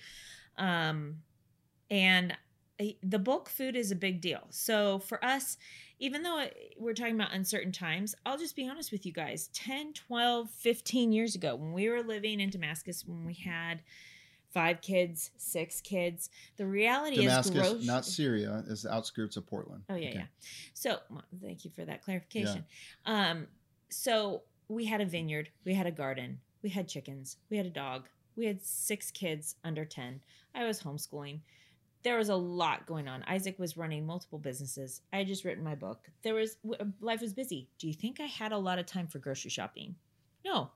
[0.58, 1.18] Um,
[1.92, 2.36] and
[3.04, 4.48] the bulk food is a big deal.
[4.50, 5.58] So for us,
[6.00, 6.46] even though
[6.78, 11.12] we're talking about uncertain times, I'll just be honest with you guys 10, 12, 15
[11.12, 13.82] years ago, when we were living in Damascus, when we had
[14.54, 17.86] five kids, six kids, the reality Damascus, is gross.
[17.86, 19.84] not Syria, is the outskirts of Portland.
[19.90, 20.18] Oh, yeah, okay.
[20.20, 20.26] yeah.
[20.74, 22.66] So well, thank you for that clarification.
[23.06, 23.32] Yeah.
[23.32, 23.48] Um,
[23.90, 27.72] so we had a vineyard, we had a garden, we had chickens, we had a
[27.72, 30.22] dog, we had six kids under 10.
[30.56, 31.40] I was homeschooling
[32.04, 33.24] there was a lot going on.
[33.28, 35.02] Isaac was running multiple businesses.
[35.12, 36.10] I had just written my book.
[36.24, 37.70] There was uh, life was busy.
[37.78, 39.96] Do you think I had a lot of time for grocery shopping?
[40.46, 40.72] No.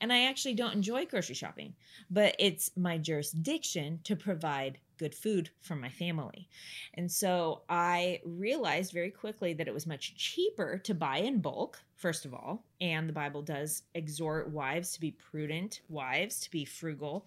[0.00, 1.74] And I actually don't enjoy grocery shopping,
[2.10, 6.48] but it's my jurisdiction to provide good food for my family.
[6.94, 11.78] And so I realized very quickly that it was much cheaper to buy in bulk,
[11.96, 12.64] first of all.
[12.80, 17.26] And the Bible does exhort wives to be prudent, wives to be frugal,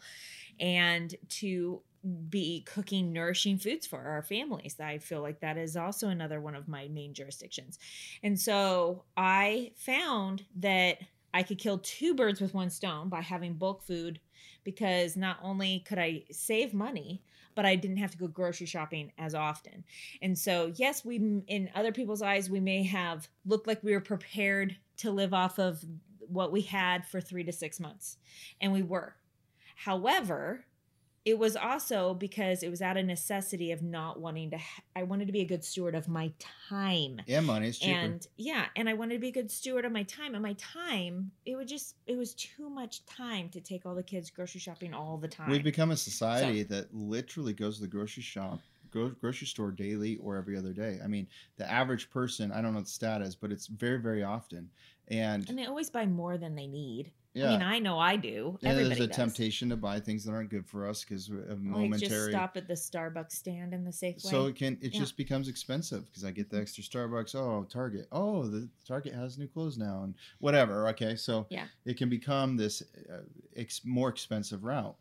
[0.60, 1.82] and to
[2.30, 4.80] be cooking nourishing foods for our families.
[4.80, 7.80] I feel like that is also another one of my main jurisdictions.
[8.22, 11.00] And so I found that
[11.34, 14.20] I could kill two birds with one stone by having bulk food
[14.64, 17.22] because not only could I save money,
[17.56, 19.84] but I didn't have to go grocery shopping as often.
[20.22, 21.16] And so, yes, we
[21.48, 25.58] in other people's eyes we may have looked like we were prepared to live off
[25.58, 25.84] of
[26.20, 28.18] what we had for 3 to 6 months,
[28.60, 29.16] and we were.
[29.76, 30.66] However,
[31.26, 35.04] it was also because it was out of necessity of not wanting to ha- i
[35.04, 36.32] wanted to be a good steward of my
[36.70, 37.20] time.
[37.26, 38.00] Yeah money is cheaper.
[38.00, 40.54] And yeah and i wanted to be a good steward of my time and my
[40.54, 44.62] time it would just it was too much time to take all the kids grocery
[44.62, 45.50] shopping all the time.
[45.50, 48.60] we've become a society so, that literally goes to the grocery shop
[49.20, 51.00] grocery store daily or every other day.
[51.04, 54.00] I mean the average person i don't know what the stat is but it's very
[54.00, 54.70] very often.
[55.08, 57.48] And and they always buy more than they need yeah.
[57.48, 58.58] I mean, I know I do.
[58.62, 59.16] Yeah, Everybody there's a does.
[59.16, 61.90] temptation to buy things that aren't good for us because of momentary.
[61.90, 64.22] Like just stop at the Starbucks stand in the Safeway.
[64.22, 65.00] So it can it yeah.
[65.00, 67.36] just becomes expensive because I get the extra Starbucks.
[67.36, 68.08] Oh, Target.
[68.12, 70.88] Oh, the Target has new clothes now and whatever.
[70.90, 73.18] Okay, so yeah, it can become this uh,
[73.56, 74.96] ex- more expensive route.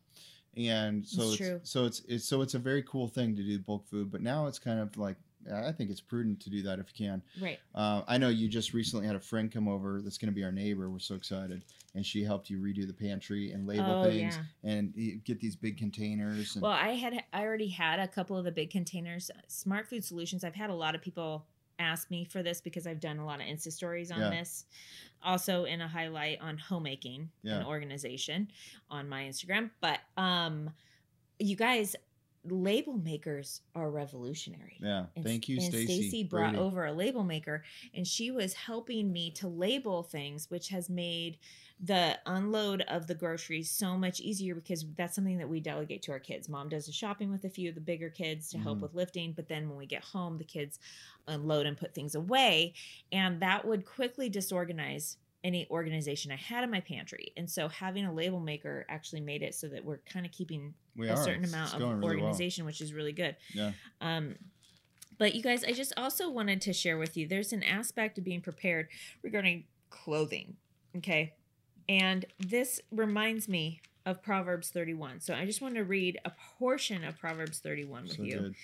[0.57, 3.59] and so It's it's, so it's it's so it's a very cool thing to do
[3.59, 4.11] bulk food.
[4.11, 5.17] But now it's kind of like
[5.53, 7.23] I think it's prudent to do that if you can.
[7.41, 7.59] Right.
[7.75, 10.45] Uh, I know you just recently had a friend come over that's going to be
[10.45, 10.89] our neighbor.
[10.91, 14.71] We're so excited, and she helped you redo the pantry and label Oh, things yeah.
[14.73, 16.55] and get these big containers.
[16.55, 19.31] And, Well, I had I already had a couple of the big containers.
[19.49, 20.45] Smart Food Solutions.
[20.45, 21.47] I've had a lot of people
[21.81, 24.31] ask me for this because I've done a lot of Insta stories on Yeah.
[24.31, 24.65] this.
[25.23, 27.57] Also in a highlight on homemaking Yeah.
[27.59, 28.49] and organization
[28.91, 29.71] on my Instagram.
[29.81, 30.71] But um
[31.41, 31.97] you guys,
[32.45, 34.77] label makers are revolutionary.
[34.81, 35.87] yeah, And- thank you, and Stacy.
[35.87, 36.65] Stacy brought Brady.
[36.65, 37.65] over a label maker,
[37.95, 41.39] and she was helping me to label things, which has made
[41.81, 46.13] the unload of the groceries so much easier because that's something that we delegate to
[46.13, 46.49] our kids.
[46.49, 48.83] Mom does the shopping with a few of the bigger kids to help Mhm.
[48.83, 50.79] with lifting, but then when we get home, the kids
[51.27, 52.75] unload and put things away,
[53.11, 57.33] and that would quickly disorganize any organization I had in my pantry.
[57.37, 60.75] And so having a label maker actually made it so that we're kind of keeping
[60.97, 61.17] We a are.
[61.23, 62.05] certain amount it's of really well.
[62.05, 63.37] organization, which is really good.
[63.53, 63.73] Yeah.
[64.01, 64.37] Um,
[65.19, 68.25] but you guys, I just also wanted to share with you there's an aspect of
[68.25, 68.89] being prepared
[69.23, 70.57] regarding clothing.
[70.97, 71.35] Okay.
[71.89, 75.21] And this reminds me of Proverbs 31.
[75.21, 78.55] So I just want to read a portion of Proverbs 31 with So you good.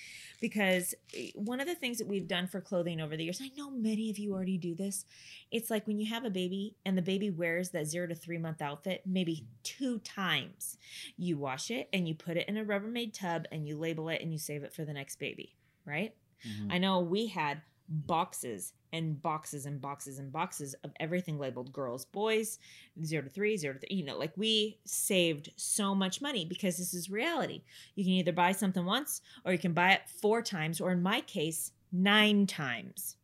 [0.40, 3.50] because eh, one of the things that we've done for clothing over the years, I
[3.56, 5.06] know many of you already do this.
[5.50, 8.38] It's like when you have a baby and the baby wears that zero to three
[8.38, 10.76] month outfit maybe two times.
[11.16, 14.20] You wash it and you put it in a Rubbermaid tub and you label it
[14.20, 16.14] and you save it for the next baby, right?
[16.46, 16.72] Mhm.
[16.72, 22.04] I know we had boxes and boxes and boxes and boxes of everything labeled girls,
[22.04, 22.58] boys,
[23.04, 23.96] zero to three, zero to three.
[23.96, 27.62] You know, like we saved so much money because this is reality.
[27.96, 31.02] You can either buy something once or you can buy it four times, or in
[31.02, 33.16] my case, nine times.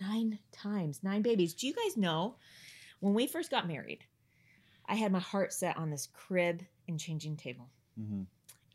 [0.00, 1.54] Nine times, nine babies.
[1.54, 2.36] Do you guys know
[3.00, 4.04] when we first got married,
[4.88, 7.68] I had my heart set on this crib and changing table.
[7.98, 8.26] Mhm.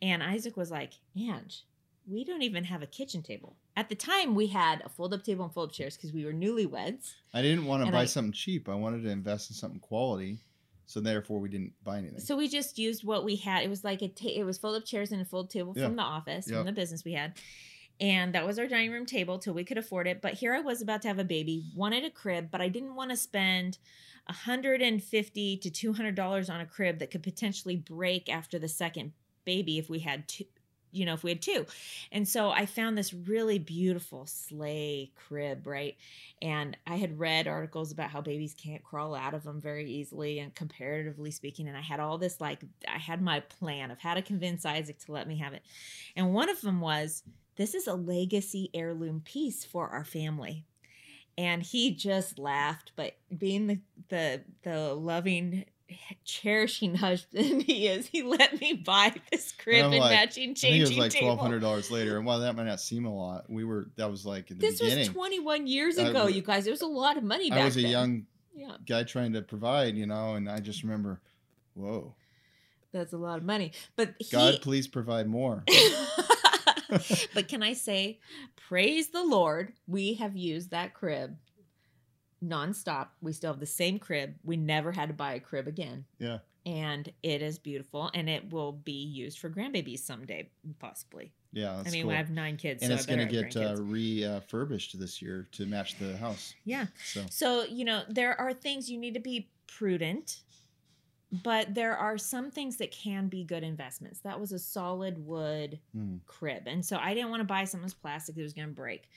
[0.02, 1.64] And Isaac was like, Ange,
[2.08, 3.56] we don't even have a kitchen table.
[3.78, 6.26] At the time, we had a fold up table and fold up chairs because we
[6.26, 7.14] were newlyweds.
[7.34, 8.68] I didn't want to buy I- something cheap.
[8.68, 10.40] I wanted to invest in something quality.
[10.88, 12.20] So therefore, we didn't buy anything.
[12.20, 13.64] So we just used what we had.
[13.64, 15.86] It was like a ta- it was fold up chairs and a fold table Yeah.
[15.86, 16.58] from the office, Yep.
[16.58, 17.38] from the business we had.
[18.02, 20.22] And that was our dining room table till we could afford it.
[20.22, 22.96] But here I was about to have a baby, wanted a crib, but I didn't
[22.96, 23.78] want to spend
[24.28, 29.14] 150 to 200 dollars on a crib that could potentially break after the second
[29.46, 30.46] baby if we had two
[30.92, 31.66] you know if we had two.
[32.12, 35.96] And so i found this really beautiful sleigh crib right?
[36.42, 40.40] And i had read articles about how babies can't crawl out of them very easily
[40.40, 44.14] and comparatively speaking and i had all this like i had my plan of how
[44.14, 45.64] to convince isaac to let me have it.
[46.16, 47.24] And one of them was
[47.56, 50.66] this is a legacy heirloom piece for our family.
[51.38, 53.80] And he just laughed but being the
[54.10, 55.66] the the loving
[56.26, 60.54] cherishing husband he is he let me buy this crib I'm and like- matching I
[60.54, 63.14] think it was like twelve hundred dollars later, and while that might not seem a
[63.14, 65.00] lot, we were that was like this beginning.
[65.00, 67.66] was 21 years ago w- you guys it was a lot of money back I
[67.66, 67.92] was a then.
[67.92, 71.22] young yeah guy trying to provide, you know, and I just remember,
[71.74, 72.14] whoa,
[72.92, 75.64] that's a lot of money but he God, please provide more.
[77.34, 78.20] but can I say,
[78.68, 81.38] praise the Lord, we have used that crib
[82.44, 83.08] nonstop.
[83.22, 84.36] We still have the same crib.
[84.44, 86.06] We never had to buy a crib again.
[86.20, 86.40] Yeah.
[86.66, 91.32] And it is beautiful and it will be used for grandbabies someday, possibly.
[91.54, 92.12] Yeah, I mean, cool.
[92.12, 92.82] I have nine kids.
[92.82, 96.54] and so it's going to get uh, refurbished this year to match the house.
[96.66, 96.86] yeah.
[97.04, 100.38] So So, you know, there are things you need to be prudent,
[101.32, 104.20] but there are some things that can be good investments.
[104.20, 106.18] That was a solid wood hmm.
[106.28, 106.64] crib.
[106.66, 109.10] And so I didn't want to buy something that's plastic that was going to break.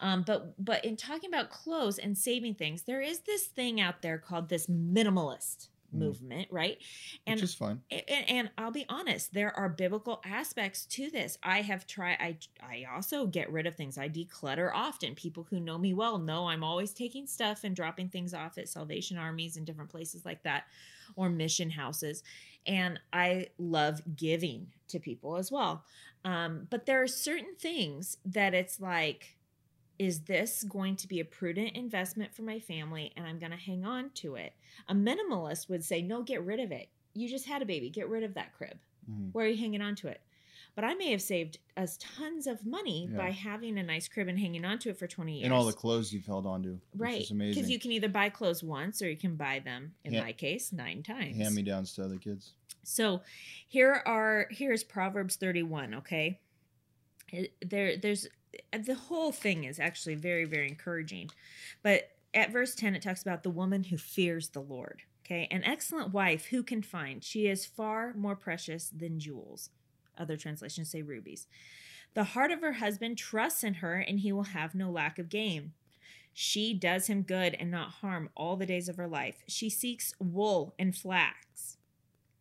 [0.00, 4.02] Um, but but in talking about clothes and saving things, there is this thing out
[4.02, 5.98] there called this minimalist Mm.
[6.00, 6.78] movement, right?
[7.26, 7.80] And which is fun.
[7.90, 11.38] and, and I'll be honest, there are biblical aspects to this.
[11.42, 12.18] I have tried.
[12.20, 13.96] I I also get rid of things.
[13.96, 15.14] I declutter often.
[15.14, 18.68] People who know me well know I'm always taking stuff and dropping things off at
[18.68, 20.64] Salvation Armies and different places like that,
[21.16, 22.22] or mission houses.
[22.66, 25.84] And I love giving to people as well.
[26.24, 29.36] Um, but there are certain things that it's like.
[29.98, 33.56] Is this going to be a prudent investment for my family and I'm going to
[33.56, 34.52] hang on to it?
[34.88, 36.88] A minimalist would say, no, get rid of it.
[37.14, 37.90] You just had a baby.
[37.90, 38.78] Get rid of that crib.
[39.10, 39.30] Mhm.
[39.32, 40.20] Why are you hanging on to it?
[40.78, 43.16] But I may have saved us tons of money Yeah.
[43.16, 45.44] by having a nice crib and hanging on to it for 20 years.
[45.44, 47.22] And all the clothes you've held on to, which right.
[47.22, 47.54] is amazing.
[47.54, 50.72] Because you can either buy clothes once or you can buy them, in my case,
[50.72, 51.36] nine times.
[51.36, 52.52] hand me downs to other kids.
[52.84, 53.22] So
[53.66, 56.38] here are here's Proverbs 31, okay?
[57.60, 58.28] There there's
[58.72, 61.32] the whole thing is actually very very encouraging.
[61.82, 65.64] But at verse 10 it talks about the woman who fears the Lord, Okay, an
[65.64, 67.24] excellent wife who can find.
[67.24, 69.70] She is far more precious than jewels.
[70.18, 71.46] Other translations say rubies.
[72.14, 75.28] The heart of her husband trusts in her, and he will have no lack of
[75.28, 75.72] gain.
[76.32, 79.42] She does him good and not harm all the days of her life.
[79.46, 81.78] She seeks wool and flax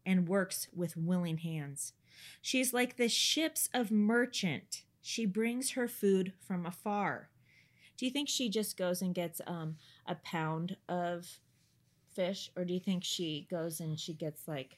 [0.05, 1.93] and works with willing hands.
[2.41, 4.83] She is like the ships of merchant.
[5.01, 7.29] She brings her food from afar.
[7.97, 11.39] Do you think she just goes and gets um, a pound of
[12.13, 14.77] fish, or do you think she goes and she gets like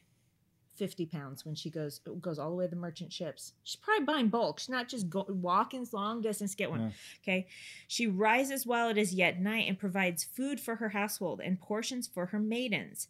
[0.79, 3.53] 50 pounds when she goes goes all the way to the merchant ships.
[3.63, 4.59] She's probably buying bulk.
[4.59, 6.79] She's not just go, walking long distance get one.
[6.79, 6.89] Yeah.
[7.21, 7.47] Okay.
[7.87, 12.07] She rises while it is yet night and provides food for her household and portions
[12.07, 13.09] for her maidens.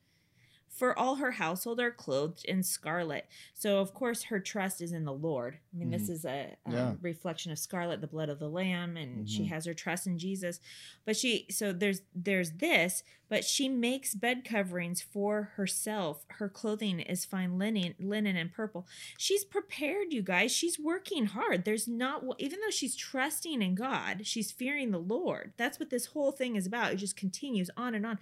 [0.71, 3.27] for all her household are clothed in scarlet.
[3.53, 5.59] So, of course, her trust is in the Lord.
[5.73, 5.97] I mean, mm-hmm.
[5.97, 6.93] this is a um, yeah.
[7.01, 9.25] reflection of scarlet, the blood of the Lamb, and mm-hmm.
[9.25, 10.59] she has her trust in Jesus.
[11.05, 16.25] But she, so there's there's this, but she makes bed coverings for herself.
[16.29, 18.87] Her clothing is fine linen, linen and purple.
[19.17, 20.51] She's prepared, you guys.
[20.53, 21.65] She's working hard.
[21.65, 25.51] There's not even though she's trusting in God, she's fearing the Lord.
[25.57, 26.93] That's what this whole thing is about.
[26.93, 28.19] It just continues on and on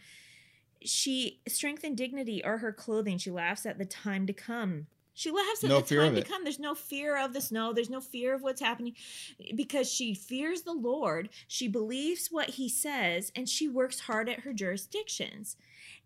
[0.84, 3.18] she strength and dignity are her clothing.
[3.18, 4.88] She laughs at the time to come.
[5.14, 6.46] She laughs at no the time to come.
[6.46, 7.74] There's no fear of the snow.
[7.74, 8.96] There's no fear of what's happening
[9.54, 11.28] because she fears the Lord.
[11.48, 15.58] She believes what he says and she works hard at her jurisdictions.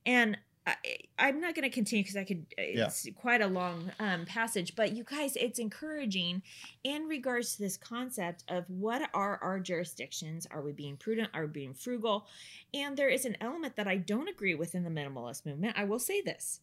[0.03, 0.75] And I,
[1.19, 2.45] am not going to continue because I could.
[2.57, 3.13] It's yeah.
[3.13, 6.41] quite a long um, passage, but you guys, it's encouraging
[6.83, 10.47] in regards to this concept of what are our jurisdictions?
[10.51, 11.29] Are we being prudent?
[11.33, 12.27] Are we being frugal?
[12.73, 15.75] And there is an element that I don't agree with in the minimalist movement.
[15.77, 16.61] I will say this: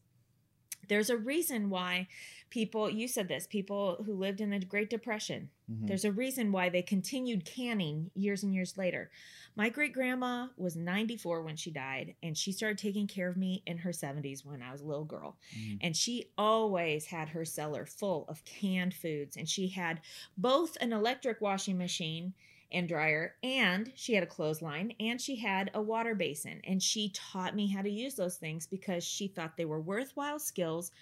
[0.88, 2.08] there's a reason why
[2.50, 5.86] people, you said this, people who lived in the Great Depression, mm-hmm.
[5.86, 9.10] there's a reason why they continued canning years and years later.
[9.56, 13.62] My great grandma was 94 when she died, and she started taking care of me
[13.66, 15.36] in her 70s when I was a little girl.
[15.56, 15.76] Mm-hmm.
[15.80, 20.00] And she always had her cellar full of canned foods, and she had
[20.36, 22.34] both an electric washing machine
[22.72, 27.10] and dryer and she had a clothesline and she had a water basin and she
[27.10, 30.92] taught me how to use those things because she thought they were worthwhile skills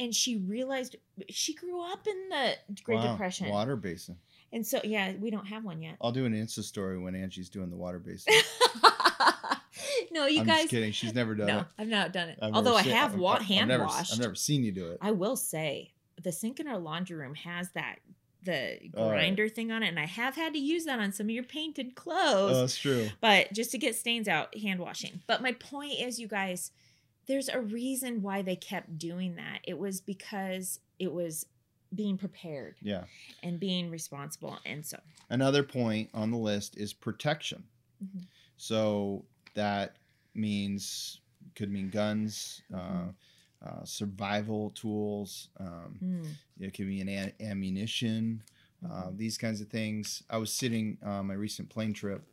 [0.00, 0.96] and she realized
[1.28, 3.50] she grew up in the Great wow, Depression.
[3.50, 4.16] Water basin.
[4.52, 5.96] And so, yeah, we don't have one yet.
[6.00, 8.34] I'll do an Insta story when Angie's doing the water basin.
[10.10, 10.62] no, you I'm guys.
[10.62, 10.90] Just kidding.
[10.90, 11.66] She's never done no, it.
[11.78, 12.38] I've not done it.
[12.42, 14.14] I've Although I have wa- hand I've never, washed.
[14.14, 14.98] I've never seen you do it.
[15.00, 17.98] I will say the sink in our laundry room has that
[18.42, 19.54] the oh, grinder right.
[19.54, 21.94] thing on it, and I have had to use that on some of your painted
[21.94, 22.56] clothes.
[22.56, 23.08] Oh, that's true.
[23.20, 25.20] But just to get stains out, hand washing.
[25.26, 26.72] But my point is, you guys,
[27.30, 29.60] there's a reason why they kept doing that.
[29.62, 31.46] It was because it was
[31.94, 32.74] being prepared.
[32.82, 33.04] Yeah.
[33.44, 34.58] And being responsible.
[34.66, 37.62] And so another point on the list is protection.
[38.04, 38.24] Mm-hmm.
[38.56, 39.24] So
[39.54, 39.96] that
[40.34, 41.20] means
[41.54, 43.10] could mean guns, uh, mm-hmm.
[43.64, 45.50] uh, survival tools.
[45.60, 46.26] Um, mm.
[46.58, 48.42] It could be an a- ammunition.
[48.84, 49.16] Uh, mm-hmm.
[49.16, 50.24] These kinds of things.
[50.28, 52.24] I was sitting on uh, my recent plane trip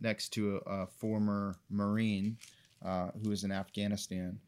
[0.00, 2.38] next to a, a former Marine
[2.84, 4.38] uh, who was in Afghanistan.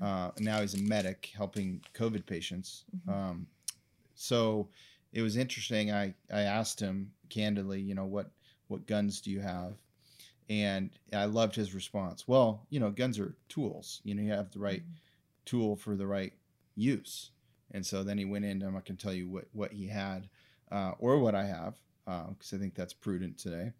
[0.00, 0.44] Mm-hmm.
[0.44, 2.84] now he's a medic helping COVID patients.
[2.96, 3.10] Mm-hmm.
[3.10, 3.46] Um,
[4.14, 4.68] so
[5.12, 5.90] it was interesting.
[5.90, 8.30] I, I asked him candidly, you know, what,
[8.68, 9.74] what guns do you have?
[10.48, 12.28] And I loved his response.
[12.28, 14.00] Well, you know, guns are tools.
[14.04, 14.92] You know, you have the right mm-hmm.
[15.44, 16.32] tool for the right
[16.76, 17.30] use.
[17.72, 19.88] And so then he went into, I'm not going to tell you what, what he
[19.88, 20.28] had
[20.70, 21.74] uh, or what I have,
[22.04, 23.72] because uh, I think that's prudent today.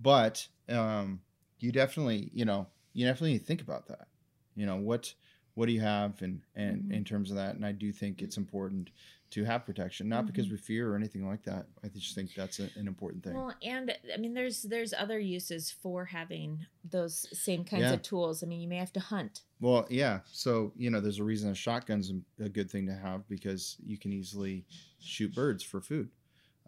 [0.00, 1.20] But um,
[1.60, 4.08] you definitely, you know, you definitely need to think about that.
[4.54, 5.14] You know, what
[5.58, 6.92] what do you have and and mm-hmm.
[6.92, 8.90] in terms of that and i do think it's important
[9.28, 10.26] to have protection not mm-hmm.
[10.28, 13.34] because we fear or anything like that i just think that's a, an important thing
[13.34, 17.92] well and i mean there's there's other uses for having those same kinds yeah.
[17.92, 21.18] of tools i mean you may have to hunt well yeah so you know there's
[21.18, 24.64] a reason a shotgun's a good thing to have because you can easily
[25.00, 26.08] shoot birds for food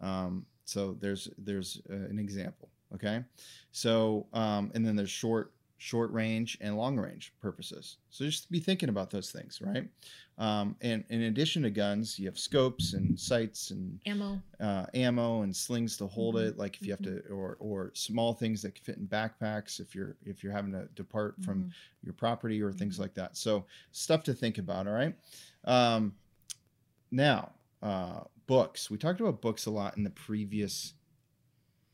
[0.01, 3.23] um, so there's there's uh, an example okay
[3.71, 7.97] so um, and then there's short short range and long range purposes.
[8.11, 9.89] So just be thinking about those things, right?
[10.37, 15.41] Um, and in addition to guns, you have scopes and sights and ammo, uh, ammo
[15.41, 16.49] and slings to hold mm-hmm.
[16.49, 16.57] it.
[16.59, 17.27] Like if you have mm-hmm.
[17.27, 20.71] to, or or small things that can fit in backpacks if you're if you're having
[20.73, 21.45] to depart mm-hmm.
[21.45, 21.71] from
[22.03, 23.01] your property or things mm-hmm.
[23.01, 23.35] like that.
[23.35, 24.85] So stuff to think about.
[24.85, 25.15] All right.
[25.65, 26.13] Um,
[27.09, 28.91] now uh, books.
[28.91, 30.93] We talked about books a lot in the previous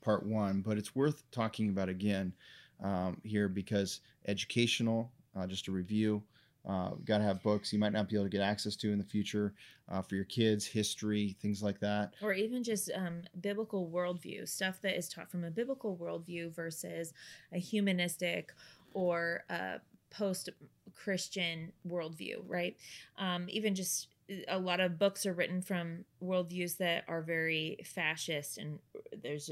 [0.01, 2.33] part one, but it's worth talking about again
[2.84, 5.11] um, here because educational.
[5.38, 6.23] Uh, just a review.
[6.67, 8.97] Uh, got to have books you might not be able to get access to in
[8.97, 9.53] the future
[9.89, 12.13] uh, for your kids, history, things like that.
[12.21, 17.13] Or even just um, biblical worldview, stuff that is taught from a biblical worldview versus
[17.53, 18.51] a humanistic
[18.93, 20.49] or a post
[20.93, 22.75] Christian worldview, right?
[23.17, 24.09] Um, even just
[24.47, 28.80] a lot of books are written from worldviews that are very fascist and
[29.23, 29.49] there's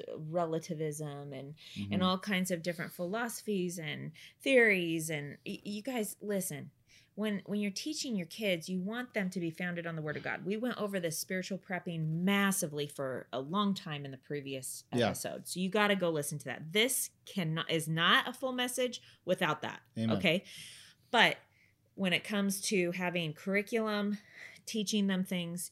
[0.49, 1.93] relativism and Mm-hmm.
[1.93, 4.11] and all kinds of different philosophies and
[4.41, 6.71] theories and y- you guys listen
[7.15, 10.17] when when you're teaching your kids you want them to be founded on the word
[10.17, 14.17] of god we went over this spiritual prepping massively for a long time in the
[14.17, 15.07] previous Yeah.
[15.07, 18.51] episode so you got to go listen to that this cannot is not a full
[18.53, 20.17] message without that Amen.
[20.17, 20.43] okay
[21.11, 21.37] but
[21.95, 24.17] when it comes to having curriculum
[24.65, 25.71] teaching them things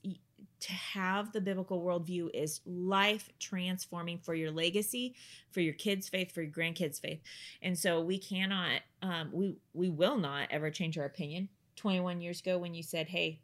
[0.64, 5.14] to have the biblical worldview is life transforming for your legacy
[5.52, 7.20] for your kids faith for your grandkids faith.
[7.62, 11.50] And so we cannot um, we we will not ever change our opinion.
[11.76, 13.41] 21 years ago when you said hey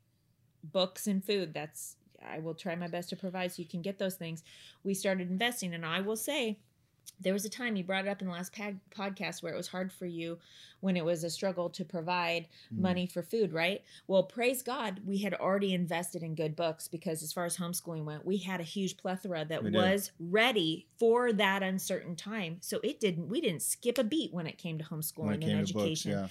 [0.63, 3.97] books and food that's i will try my best to provide so you can get
[3.97, 4.43] those things
[4.83, 5.73] we started investing.
[5.73, 6.59] And i will say
[7.19, 9.57] there was a time you brought it up in the last pad- podcast where it
[9.57, 10.37] was hard for you
[10.81, 12.79] when it was a struggle to provide Mm.
[12.79, 13.83] money for food, right?
[14.07, 18.05] Well, praise God, we had already invested in good books because as far as homeschooling
[18.05, 19.77] went, we had a huge plethora that We did.
[19.77, 22.57] was ready for that uncertain time.
[22.61, 25.43] So it didn't we didn't skip a beat when it came to homeschooling it and
[25.43, 26.11] came to books, education.
[26.11, 26.27] yeah.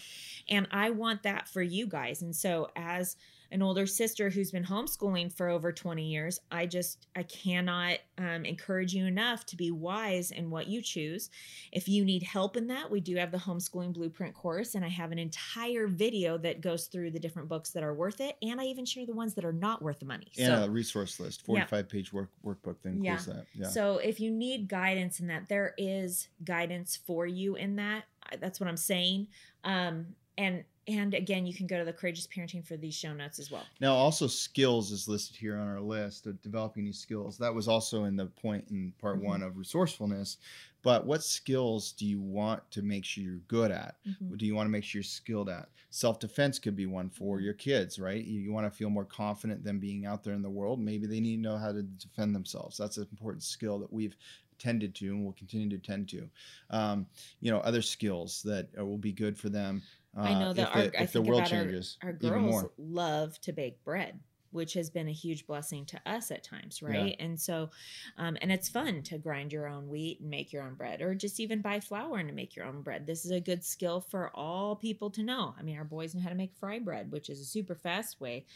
[0.49, 2.23] And I want that for you guys.
[2.23, 3.17] And so as
[3.51, 8.45] an older sister who's been homeschooling for over 20 years, I just I cannot um,
[8.45, 11.31] encourage you enough to be wise in what you choose.
[11.73, 14.89] If you need help in that, we do have the homeschooling blueprint course, and I
[14.89, 18.61] have an entire video that goes through the different books that are worth it, and
[18.61, 20.31] I even share the ones that are not worth the money.
[20.39, 21.67] And a resource list, Yeah.
[21.67, 23.47] 45 page work, workbook that includes that.
[23.55, 23.69] Yeah.
[23.69, 28.05] So if you need guidance in that, there is guidance for you in that.
[28.41, 29.29] That's what I'm saying.
[29.65, 33.39] Um, and and again, you can go to the courageous parenting for these show notes
[33.39, 33.69] as well.
[33.79, 37.37] Now, also skills is listed here on our list of developing these skills.
[37.37, 39.23] That was also in the point in part Mhm.
[39.23, 40.39] one of resourcefulness.
[40.81, 43.99] But what skills do you want to make sure you're good at?
[44.07, 44.31] Mhm.
[44.31, 45.69] What do you want to make sure you're skilled at?
[45.91, 48.25] Self defense could be one for your kids, right?
[48.25, 50.81] You, you want to feel more confident than being out there in the world.
[50.81, 52.79] Maybe they need to know how to defend themselves.
[52.79, 54.17] That's an important skill that we've
[54.59, 56.29] tended to and will continue to tend to.
[56.71, 57.09] Um,
[57.41, 59.83] you know, other skills that uh, will be good for them.
[60.19, 62.17] Uh, I know that our, the, I if the think world about our, changes our
[62.21, 64.19] even girls love to bake bread,
[64.51, 67.17] which has been a huge blessing to us at times, right?
[67.21, 67.71] And so,
[68.17, 71.15] um, and it's fun to grind your own wheat and make your own bread, or
[71.15, 73.07] just even buy flour and to make your own bread.
[73.07, 75.55] This is a good skill for all people to know.
[75.59, 78.21] I mean, our boys know how to make fry bread, which is a super fast
[78.21, 78.47] way,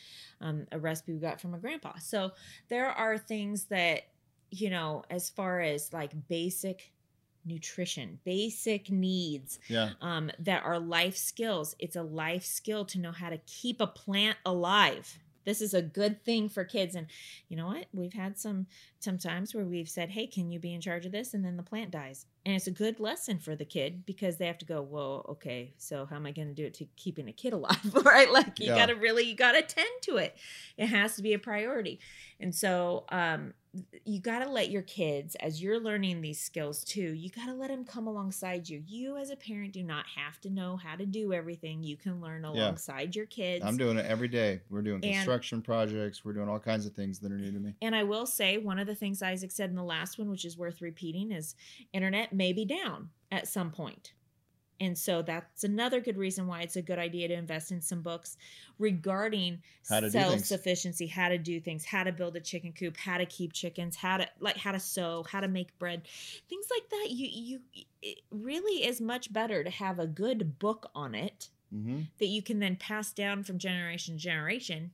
[0.41, 1.99] um, a recipe we got from a grandpa.
[1.99, 2.33] So
[2.69, 4.05] there are things that
[4.53, 6.93] you know, as far as like basic
[7.45, 9.91] nutrition, basic needs Yeah.
[10.01, 11.75] um, that are life skills.
[11.79, 15.19] It's a life skill to know how to keep a plant alive.
[15.45, 16.95] This is a good thing for kids.
[16.95, 17.09] And
[17.49, 17.87] you know what?
[17.93, 18.69] We've had some
[19.01, 21.57] some times where we've said, "Hey, can you be in charge of this?" And then
[21.57, 24.65] the plant dies, and it's a good lesson for the kid because they have to
[24.65, 27.53] go, "Whoa, okay, so how am I going to do it to keeping a kid
[27.59, 28.31] alive?" right?
[28.31, 28.77] Like you Yeah.
[28.77, 30.37] got to really you got to tend to it.
[30.77, 31.99] It has to be a priority.
[32.39, 33.53] And so um,
[34.05, 37.55] you got to let your kids, as you're learning these skills too, you got to
[37.55, 38.83] let them come alongside you.
[38.87, 41.83] You, as a parent, do not have to know how to do everything.
[41.83, 43.65] You can learn alongside your kids.
[43.65, 44.61] I'm doing it every day.
[44.69, 46.25] We're doing And- construction projects.
[46.25, 47.75] We're doing all kinds of things that are new to me.
[47.81, 50.45] And I will say, one of the things Isaac said in the last one, which
[50.45, 51.55] is worth repeating, is
[51.95, 54.13] internet may be down at some point.
[54.81, 58.03] And so that's another good reason why it's a good idea to invest in some
[58.03, 58.37] books
[58.79, 63.27] regarding self sufficiency, how to do things, how to build a chicken coop, how to
[63.27, 66.03] keep chickens, how to like how to sew, how to make bread,
[66.49, 67.11] things like that.
[67.11, 67.61] You you
[68.03, 72.43] it really is much better to have a good book on it hmm that you
[72.43, 74.93] can then pass down from generation to generation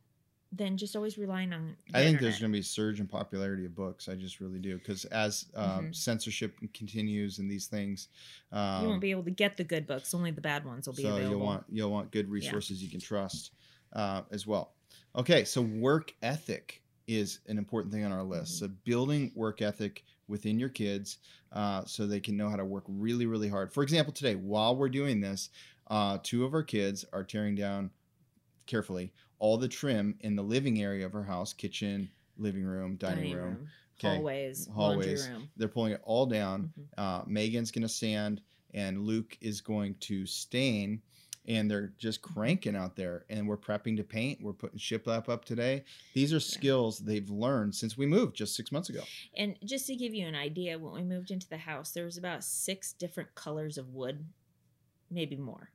[0.52, 1.76] than just always relying on.
[1.86, 4.08] the I think there's going to be a surge in popularity of books.
[4.08, 5.94] I just really do because as um, Mhm.
[5.94, 8.08] censorship continues and these things,
[8.52, 10.14] um, you won't be able to get the good books.
[10.14, 11.38] Only the bad ones will be so available.
[11.38, 13.52] you'll want you'll want good resources you can trust
[13.92, 14.76] uh, as well.
[15.16, 18.56] Okay, so work ethic is an important thing on our list.
[18.56, 18.58] Mhm.
[18.58, 21.18] So building work ethic within your kids
[21.52, 23.72] uh, so they can know how to work really really hard.
[23.72, 25.50] For example, today while we're doing this,
[25.88, 27.90] uh, two of our kids are tearing down
[28.66, 33.34] carefully all the trim in the living area of her house, kitchen, living room, dining,
[33.34, 33.68] room.
[33.98, 34.14] Okay.
[34.16, 35.20] hallways, Hallways.
[35.22, 35.50] laundry room.
[35.56, 36.72] They're pulling it all down.
[36.78, 36.84] Mhm.
[36.98, 38.40] Uh, Megan's going to sand,
[38.72, 41.02] and Luke is going to stain.
[41.46, 43.24] and they're just cranking out there.
[43.30, 44.42] And we're prepping to paint.
[44.42, 45.82] We're putting shiplap up today.
[46.12, 49.02] These are skills they've learned since we moved just six months ago.
[49.34, 52.18] And just to give you an idea, when we moved into the house, there was
[52.18, 54.26] about six different colors of wood,
[55.10, 55.70] maybe more.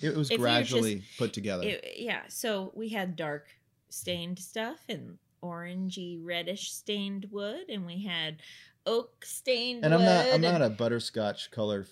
[0.00, 1.64] It was If gradually just- put together.
[1.66, 3.48] It- yeah, so we had dark
[3.88, 8.36] stained stuff and orangey reddish stained wood, and we had
[8.84, 9.84] oak stained.
[9.84, 11.86] and I'm not I'm not a butterscotch color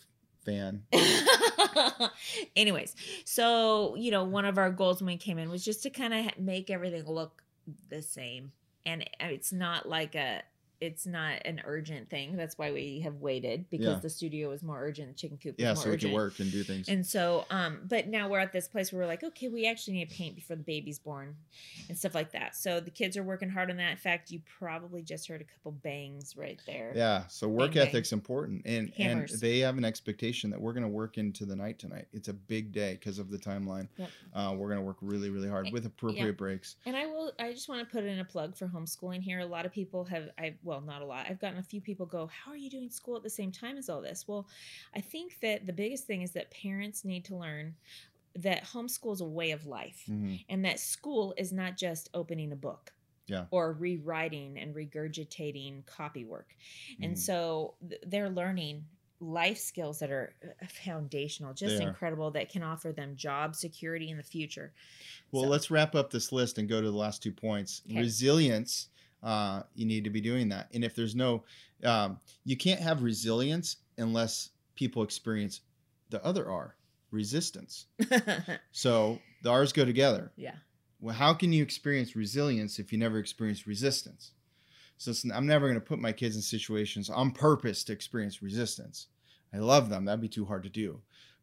[0.44, 0.82] fan.
[2.56, 2.94] Anyways,
[3.24, 6.12] so you know, one of our goals when we came in was just to kind
[6.14, 7.42] of make everything look
[7.88, 8.52] the same,
[8.84, 10.42] and uh, it's not like a,
[10.84, 12.36] it's not an urgent thing.
[12.36, 13.98] That's why we have waited because Yeah.
[14.00, 16.10] the studio was more urgent, the chicken coop Yeah, more so we urgent.
[16.10, 16.88] can work and do things.
[16.88, 19.94] And so, um, but now we're at this place where we're like, okay, we actually
[19.94, 21.36] need to paint before the baby's born
[21.88, 22.54] and stuff like that.
[22.56, 23.90] So the kids are working hard on that.
[23.92, 26.92] In fact, you probably just heard a couple bangs right there.
[26.94, 27.88] Yeah, so work Bang, bang.
[27.88, 29.32] ethic's important, and Hammers.
[29.32, 32.06] and they have an expectation that we're going to work into the night tonight.
[32.12, 33.88] It's a big day because of the timeline.
[33.96, 34.10] Yep.
[34.34, 36.30] Uh, we're going to work really, really hard Eh, with appropriate yeah.
[36.32, 36.76] breaks.
[36.86, 37.32] And I will.
[37.38, 39.40] I just want to put in a plug for homeschooling here.
[39.40, 40.28] A lot of people have.
[40.38, 41.26] I well, not a lot.
[41.28, 42.26] I've gotten a few people go.
[42.26, 44.26] How are you doing school at the same time as all this?
[44.26, 44.46] Well,
[44.94, 47.74] I think that the biggest thing is that parents need to learn
[48.36, 50.44] that homeschool is a way of life, Mhm.
[50.48, 52.92] and that school is not just opening a book.
[53.26, 53.46] Yeah.
[53.50, 56.54] Or rewriting and regurgitating copy work.
[57.00, 57.18] And Mhm.
[57.18, 58.84] so th- they're learning
[59.20, 61.88] life skills that are uh, foundational, just They are.
[61.88, 64.74] incredible, that can offer them job security in the future.
[65.32, 67.80] Well, So- let's wrap up this list and go to the last two points.
[67.88, 68.00] Okay.
[68.00, 68.90] Resilience.
[69.24, 71.42] Uh, you need to be doing that, and if there's no,
[71.82, 75.62] um, you can't have resilience unless people experience
[76.10, 76.76] the other R,
[77.10, 77.86] resistance.
[78.72, 80.30] So the R's go together.
[80.36, 80.56] yeah.
[81.00, 84.32] well, how can you experience resilience if you never experience resistance?
[84.98, 89.08] So I'm never going to put my kids in situations on purpose to experience resistance.
[89.52, 90.04] I love them.
[90.04, 91.00] That'd be too hard to do.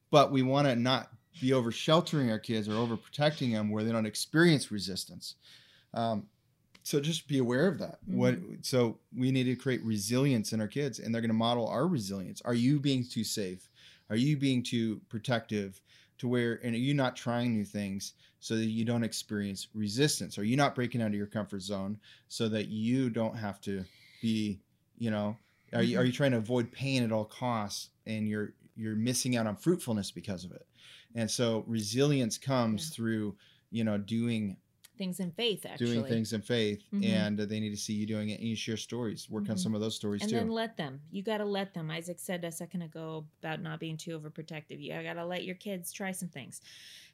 [0.10, 1.10] But we want to not
[1.40, 5.36] be over sheltering our kids or over protecting them where they don't experience resistance.
[5.94, 6.28] Um,
[6.84, 8.00] so just be aware of that.
[8.06, 8.56] What mm-hmm.
[8.62, 11.88] so we need to create resilience in our kids, and they're going to model our
[11.88, 12.42] resilience.
[12.44, 13.70] Are you being too safe?
[14.10, 15.82] Are you being too protective?
[16.20, 20.38] To where and are you not trying new things so that you don't experience resistance?
[20.38, 23.84] Are you not breaking out of your comfort zone so that you don't have to
[24.22, 24.60] be,
[25.00, 25.36] you know,
[25.74, 26.08] are you are mm-hmm.
[26.08, 30.12] you trying to avoid pain at all costs and you're you're missing out on fruitfulness
[30.12, 30.68] because of it?
[31.16, 32.96] And so resilience comes Yeah.
[32.96, 33.36] through,
[33.72, 34.58] you know, doing
[35.02, 35.96] Things in faith, actually.
[35.96, 37.04] doing things in faith Mhm.
[37.04, 39.60] and they need to see you doing it and you share stories work on Mhm.
[39.60, 41.02] some of those stories and too And then let them.
[41.10, 41.90] You got to let them.
[41.90, 44.80] Isaac said a second ago about not being too overprotective.
[44.80, 46.62] You got to let your kids try some things.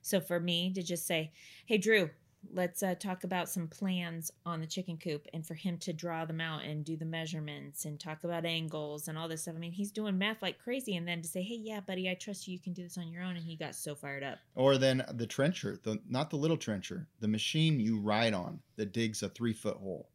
[0.01, 1.31] So for me to just say,
[1.65, 2.09] "Hey, Drew,
[2.51, 6.25] let's uh, talk about some plans on the chicken coop," and for him to draw
[6.25, 9.55] them out and do the measurements and talk about angles and all this stuff.
[9.55, 12.15] I mean, he's doing math like crazy, and then to say, "Hey, yeah, buddy, I
[12.15, 12.53] trust you.
[12.53, 14.39] You can do this on your own," and he got so fired up.
[14.55, 18.91] or then the trencher the not the little trencher the machine you ride on that
[18.91, 20.09] digs a three foot hole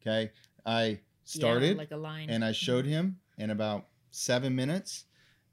[0.00, 0.32] okay
[0.66, 1.00] i
[1.32, 2.90] Yeah, started like a line, and i showed Mhm.
[2.90, 5.04] him in about seven minutes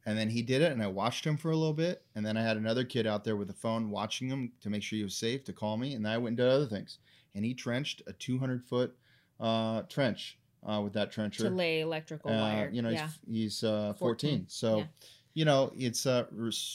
[0.06, 2.38] and then he did it and i watched him for a little bit and then
[2.38, 4.98] i had another kid out there with a the phone watching him to make sure
[4.98, 7.00] he was safe to call me and then i went and did other things
[7.34, 8.96] and he trenched a 200 foot
[9.40, 12.70] uh, trench uh, with that trencher to lay electrical uh, wire.
[12.74, 13.10] You know, yeah.
[13.28, 14.40] he's, he's uh, 14.
[14.40, 14.86] 14, So, yeah.
[15.34, 16.26] you know, it's uh,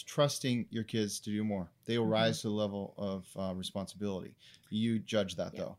[0.07, 1.73] trusting your kids to do more.
[1.87, 2.11] They will Mhm.
[2.11, 4.35] rise to the level of uh, responsibility.
[4.69, 5.61] You judge that, Yeah.
[5.61, 5.77] though.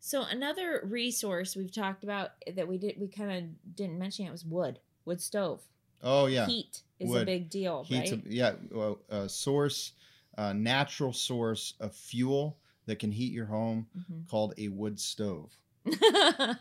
[0.00, 4.32] So another resource we've talked about that we did we kind of didn't mention it
[4.32, 5.62] was wood, wood stove.
[6.02, 6.46] Oh, yeah.
[6.46, 8.24] Heat is a big deal, Heat's right?
[8.26, 9.92] a, yeah, well, a source,
[10.36, 14.28] a natural source of fuel that can heat your home Mhm.
[14.28, 15.52] called a wood stove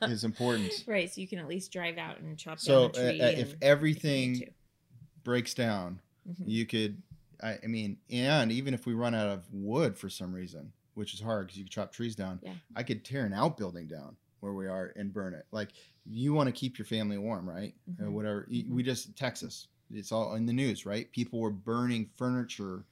[0.03, 0.83] is important.
[0.87, 3.21] right, so you can at least drive out and chop So, down a tree.
[3.21, 4.53] uh, uh, if everything if you need
[5.23, 6.43] breaks down, Mhm.
[6.45, 7.01] you could
[7.41, 11.15] I, I mean and even if we run out of wood for some reason which
[11.15, 12.53] is hard because you can chop trees down Yeah.
[12.75, 15.69] i could tear an outbuilding down where we are and burn it like
[16.05, 18.11] you want to keep your family warm right or Mhm.
[18.11, 22.85] whatever we just texas it's all in the news right people were burning furniture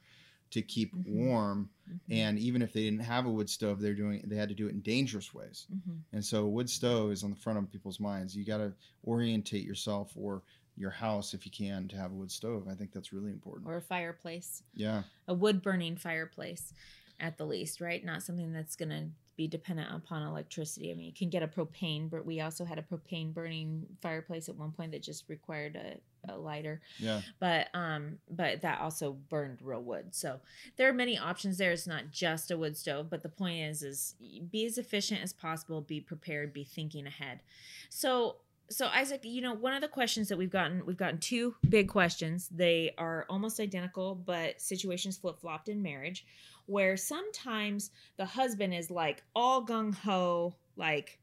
[0.51, 1.05] to keep Mhm.
[1.07, 1.99] warm Mhm.
[2.09, 4.67] and even if they didn't have a wood stove they're doing they had to do
[4.67, 5.99] it in dangerous ways Mhm.
[6.13, 8.35] and so wood stove is on the front of people's minds.
[8.35, 8.73] You got to
[9.05, 10.41] orientate yourself or
[10.75, 12.67] your house if you can to have a wood stove.
[12.67, 13.67] I think that's really important.
[13.67, 15.03] or a fireplace, yeah.
[15.27, 16.73] a wood burning fireplace,
[17.19, 18.03] at the least, right?
[18.03, 20.91] Not something that's gonna be dependent upon electricity.
[20.91, 24.49] I mean, you can get a propane, but we also had a propane burning fireplace
[24.49, 26.81] at one point that just required a, a lighter.
[26.97, 27.21] Yeah.
[27.39, 30.41] but um but that also burned real wood so
[30.75, 33.81] there are many options there it's not just a wood stove but the point is
[33.81, 34.15] is
[34.51, 37.39] be as efficient as possible be prepared be thinking ahead
[37.87, 38.35] so
[38.69, 41.89] so Isaac, you know, one of the questions that we've gotten, we've gotten two big
[41.89, 42.47] questions.
[42.49, 46.25] They are almost identical, but situations flip flopped in marriage,
[46.69, 51.19] where sometimes the husband is like all gung ho, like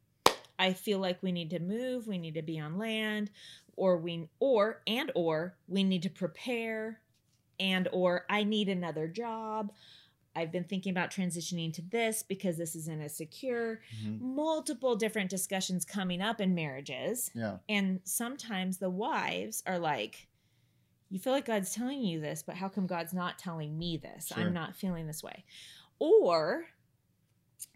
[0.58, 3.30] I feel like we need to move, we need to be on land,
[3.76, 7.00] or we or and or we need to prepare,
[7.60, 9.72] and or I need another job.
[10.34, 13.80] I've been thinking about transitioning to this because this isn't as secure.
[14.04, 14.34] Mm-hmm.
[14.34, 17.30] Multiple different discussions coming up in marriages.
[17.34, 17.56] Yeah.
[17.68, 20.28] And sometimes the wives are like,
[21.10, 24.28] you feel like God's telling you this, but how come God's not telling me this?
[24.28, 24.42] Sure.
[24.42, 25.44] I'm not feeling this way.
[25.98, 26.66] Or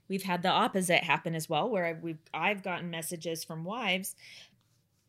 [0.09, 4.17] we've had the opposite happen as well, where I've, we've, I've gotten messages from wives,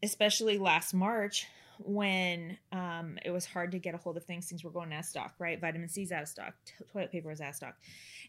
[0.04, 1.48] especially last March
[1.80, 4.48] when um, it was hard to get a hold of things.
[4.48, 5.60] Things were going out of stock, right?
[5.60, 6.54] Vitamin C's out of stock,
[6.94, 7.76] toilet paper was out of stock,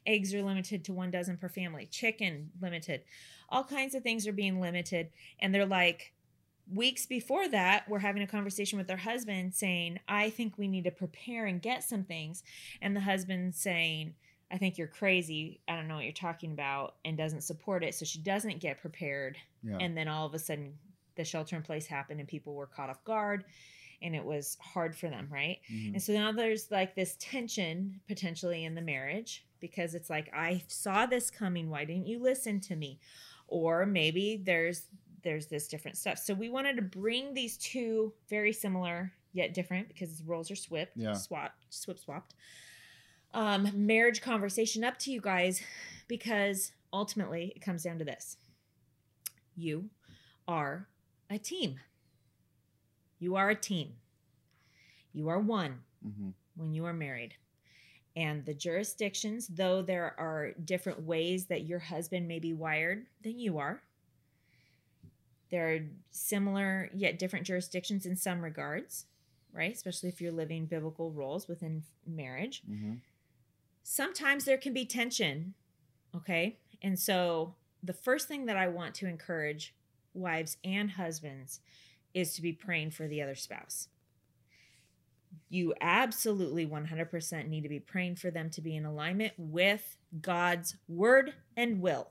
[0.06, 3.02] eggs are limited to one dozen per family, chicken limited,
[3.50, 5.10] all kinds of things are being limited.
[5.38, 6.14] And they're like,
[6.70, 10.84] weeks before that, we're having a conversation with their husband saying, I think we need
[10.84, 12.42] to prepare and get some things.
[12.80, 14.14] And the husband saying,
[14.50, 15.60] I think you're crazy.
[15.66, 17.94] I don't know what you're talking about, and doesn't support it.
[17.94, 19.38] So she doesn't get prepared.
[19.62, 19.78] Yeah.
[19.80, 20.74] And then all of a sudden,
[21.16, 23.44] the shelter in place happened, and people were caught off guard,
[24.02, 25.58] and it was hard for them, right?
[25.70, 25.94] Mhm.
[25.94, 30.62] And so now there's like this tension potentially in the marriage because it's like, I
[30.66, 31.70] saw this coming.
[31.70, 32.98] Why didn't you listen to me?
[33.46, 34.88] Or maybe there's
[35.22, 36.18] there's this different stuff.
[36.18, 40.92] So we wanted to bring these two very similar yet different because roles are swapped,
[40.96, 41.14] Yeah.
[41.14, 42.34] swapped, swip swapped.
[43.34, 45.62] Um, marriage conversation up to you guys
[46.08, 48.36] because ultimately it comes down to this.
[49.56, 49.88] You
[50.46, 50.86] are
[51.30, 51.80] a team.
[53.18, 53.94] You are a team.
[55.14, 56.34] You are one Mhm.
[56.56, 57.34] when you are married.
[58.16, 63.38] And the jurisdictions, though there are different ways that your husband may be wired than
[63.38, 63.82] you are,
[65.52, 65.80] there are
[66.10, 69.06] similar yet different jurisdictions in some regards,
[69.52, 69.72] right?
[69.72, 72.62] Especially if you're living biblical roles within marriage.
[72.68, 73.00] Mhm.
[73.84, 75.54] Sometimes there can be tension,
[76.14, 76.58] okay?
[76.82, 79.74] And so the first thing that I want to encourage
[80.14, 81.60] wives and husbands
[82.12, 83.88] is to be praying for the other spouse
[85.48, 90.76] you absolutely 100% need to be praying for them to be in alignment with God's
[90.88, 92.08] word and will.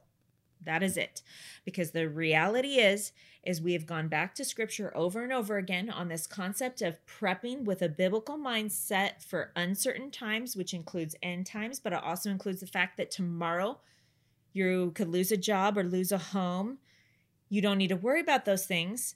[0.64, 1.22] That is it.
[1.66, 3.12] Because the reality is
[3.44, 7.04] is we have gone back to scripture over and over again on this concept of
[7.08, 12.30] prepping with a biblical mindset for uncertain times, which includes end times, but it also
[12.30, 13.80] includes the fact that tomorrow
[14.54, 16.78] you could lose a job or lose a home.
[17.50, 19.16] You don't need to worry about those things,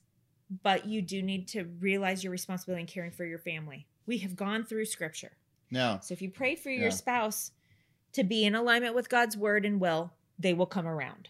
[0.64, 3.88] but you do need to realize your responsibility in caring for your family.
[4.08, 5.34] We have gone through scripture.
[5.70, 6.82] Now, So if you pray for Yeah.
[6.82, 7.52] your spouse
[8.14, 11.30] to be in alignment with God's word and will, they will come around.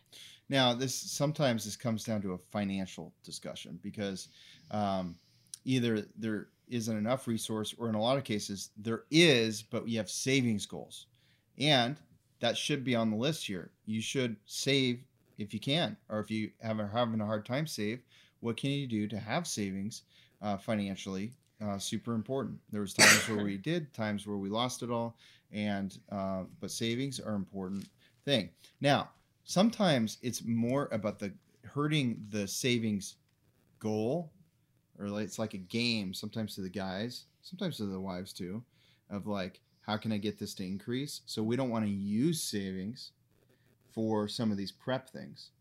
[0.50, 4.28] Now, this sometimes this comes down to a financial discussion because
[4.72, 5.16] um,
[5.64, 9.96] either there isn't enough resource, or in a lot of cases there is, but we
[9.96, 11.08] have savings goals,
[11.58, 11.98] and
[12.40, 13.72] that should be on the list here.
[13.86, 15.04] You should save
[15.38, 18.04] if you can, or if you have are having a hard time save,
[18.40, 20.04] what can you do to have savings
[20.42, 21.32] uh, financially?
[21.64, 22.60] Uh, super important.
[22.72, 25.18] There was times where we did, times where we lost it all,
[25.52, 27.88] and uh, but savings are important
[28.26, 28.50] thing.
[28.82, 29.12] Now,
[29.44, 33.18] sometimes it's more about the hurting the savings
[33.80, 34.34] goal,
[35.00, 36.14] or it's like a game.
[36.14, 38.64] Sometimes to the guys, sometimes to the wives too,
[39.10, 41.22] of like, how can I get this to increase?
[41.26, 43.12] So we don't want to use savings
[43.94, 45.52] for some of these prep things.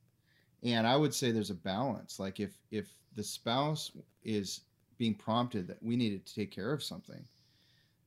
[0.62, 2.18] And I would say there's a balance.
[2.18, 3.92] Like if if the spouse
[4.24, 4.62] is
[4.98, 7.24] being prompted that we needed to take care of something,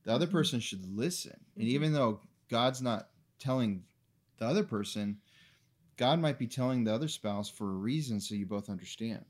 [0.04, 0.32] the other Mhm.
[0.32, 1.38] person should listen.
[1.58, 1.68] And Mhm.
[1.68, 3.84] even though God's not telling
[4.38, 5.18] the other person,
[5.96, 9.24] God might be telling the other spouse for a reason so you both understand.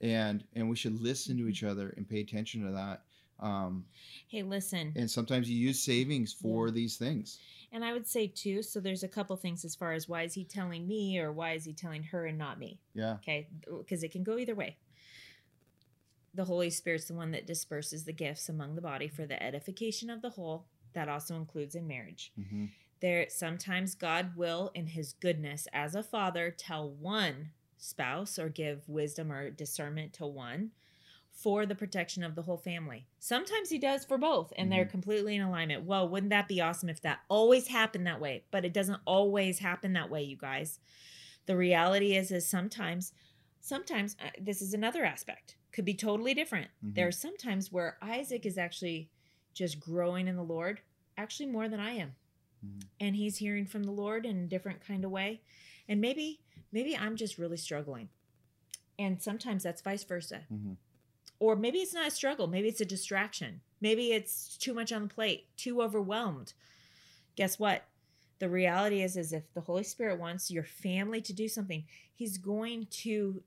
[0.00, 3.02] And and we should listen to each other and pay attention to that.
[3.38, 3.84] Um,
[4.28, 4.92] Hey, listen.
[4.96, 7.38] and sometimes you use savings for these things.
[7.72, 10.34] And I would say too, so there's a couple things as far as why is
[10.34, 12.80] he telling me or why is he telling her and not me?
[12.94, 13.14] Yeah.
[13.14, 13.48] Okay,
[13.78, 14.76] because it can go either way.
[16.34, 20.10] The Holy Spirit's the one that disperses the gifts among the body for the edification
[20.10, 20.66] of the whole.
[20.94, 22.32] That also includes in marriage.
[22.36, 22.66] hmm
[23.00, 28.88] There sometimes God will in his goodness as a father tell one spouse or give
[28.88, 30.72] wisdom or discernment to one
[31.32, 33.06] for the protection of the whole family.
[33.18, 34.90] Sometimes he does for both and they're Mhm.
[34.90, 35.84] completely in alignment.
[35.84, 38.44] Well, wouldn't that be awesome if that always happened that way?
[38.50, 40.78] But it doesn't always happen that way, you guys.
[41.46, 43.14] The reality is is sometimes
[43.60, 45.56] sometimes uh, this is another aspect.
[45.72, 46.70] Could be totally different.
[46.84, 46.94] Mhm.
[46.94, 49.10] There are some times where Isaac is actually
[49.54, 50.82] just growing in the Lord,
[51.16, 52.16] actually more than I am
[52.64, 52.82] Mhm.
[53.00, 55.40] and he's hearing from the lord in a different kind of way
[55.88, 56.40] and maybe
[56.72, 58.08] maybe i'm just really struggling
[58.98, 60.44] And sometimes that's vice versa.
[60.52, 60.76] Mhm.
[61.38, 63.62] Or maybe it's not a struggle, maybe it's a distraction.
[63.80, 66.52] Maybe it's too much on the plate, too overwhelmed.
[67.34, 67.84] Guess what?
[68.40, 72.36] The reality is is if the Holy Spirit wants your family to do something, he's
[72.36, 73.42] going to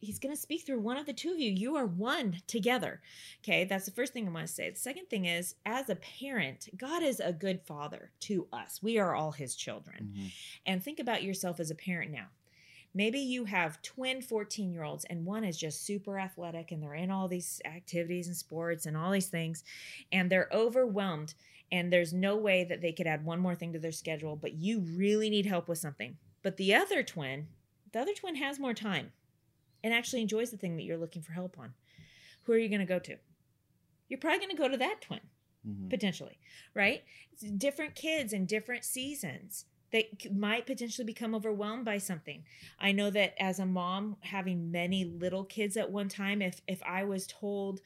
[0.00, 1.50] he's going to speak through one of the two of you.
[1.50, 3.00] You are one together.
[3.42, 4.70] Okay, that's the first thing I want to say.
[4.70, 8.82] The second thing is, as a parent, God is a good father to us.
[8.82, 10.12] We are all his children.
[10.16, 10.32] Mhm.
[10.66, 12.28] And think about yourself as a parent now.
[12.94, 16.94] Maybe you have twin 14 year olds, and one is just super athletic and they're
[16.94, 19.62] in all these activities and sports and all these things,
[20.10, 21.34] and they're overwhelmed.
[21.70, 24.54] And there's no way that they could add one more thing to their schedule, but
[24.54, 26.16] you really need help with something.
[26.40, 27.48] But the other twin,
[27.92, 29.12] the other twin has more time
[29.82, 31.74] and actually enjoys the thing that you're looking for help on.
[32.44, 33.16] Who are you going to go to?
[34.08, 35.20] You're probably going to go to that twin
[35.66, 35.90] Mhm.
[35.90, 36.38] potentially,
[36.74, 37.04] right?
[37.32, 42.44] It's different kids in different seasons that might potentially become overwhelmed by something.
[42.78, 46.82] I know that as a mom having many little kids at one time if if
[46.82, 47.80] I was told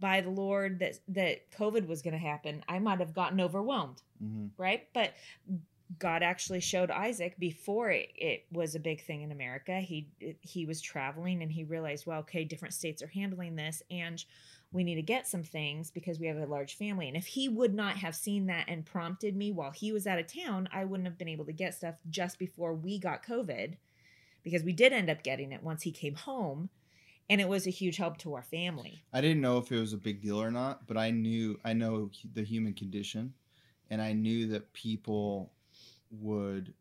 [0.00, 4.02] by the Lord that that COVID was going to happen, I might have gotten overwhelmed,
[4.22, 4.50] Mhm.
[4.56, 4.92] right?
[4.92, 5.14] But
[5.98, 9.80] God actually showed Isaac before it, it was a big thing in America.
[9.80, 10.08] He
[10.40, 14.24] he was traveling and he realized, well, okay, different states are handling this, and
[14.72, 17.06] we need to get some things because we have a large family.
[17.06, 20.18] And if he would not have seen that and prompted me while he was out
[20.18, 23.76] of town, I wouldn't have been able to get stuff just before we got COVID,
[24.42, 26.70] because we did end up getting it once he came home,
[27.30, 29.04] and it was a huge help to our family.
[29.12, 31.72] I didn't know if it was a big deal or not, but I knew I
[31.72, 33.34] know the human condition,
[33.90, 35.52] and I knew that people
[36.20, 36.72] would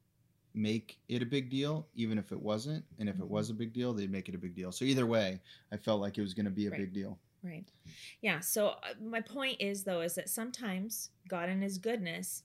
[0.56, 3.74] make it a big deal even if it wasn't, and if it was a big
[3.74, 4.72] deal, they'd make it a big deal.
[4.72, 5.40] So either way,
[5.72, 6.80] I felt like it was going to be a Right.
[6.80, 7.18] big deal.
[7.44, 7.66] Right.
[8.22, 8.40] Yeah.
[8.40, 12.44] So uh, my point is though is that sometimes God in His goodness,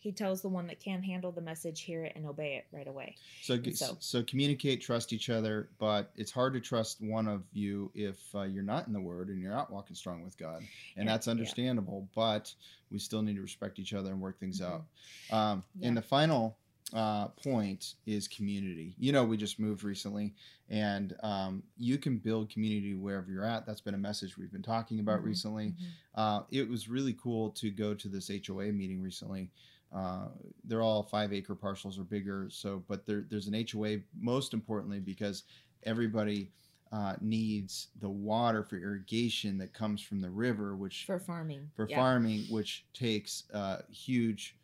[0.00, 2.88] He tells the one that can handle the message, hear it, and obey it right
[2.88, 3.16] away.
[3.42, 7.90] So, so- so communicate, trust each other, but it's hard to trust one of you
[7.94, 10.62] if uh, you're not in the Word and you're not walking strong with God,
[10.96, 11.32] and Yeah, that's yeah.
[11.32, 12.08] understandable.
[12.14, 12.52] But
[12.90, 14.64] we still need to respect each other and work things Mhm.
[14.66, 14.84] out.
[15.30, 15.88] Um, Yeah.
[15.88, 16.56] And the final
[16.92, 18.96] uh, point is community.
[18.98, 20.34] You know, we just moved recently,
[20.68, 23.64] and um, you can build community wherever you're at.
[23.64, 25.66] That's been a message we've been talking about Mhm, recently.
[25.68, 25.86] mhm.
[26.16, 29.50] Uh, it was really cool to go to this HOA meeting recently.
[29.94, 30.28] Uh,
[30.64, 32.48] they're all five acre parcels or bigger.
[32.50, 35.44] So, but there, there's an HOA most importantly because
[35.84, 36.52] everybody
[36.92, 41.70] uh, needs the water for irrigation that comes from the river, which For farming.
[41.74, 41.96] for yeah.
[41.96, 44.56] farming, which takes uh, huge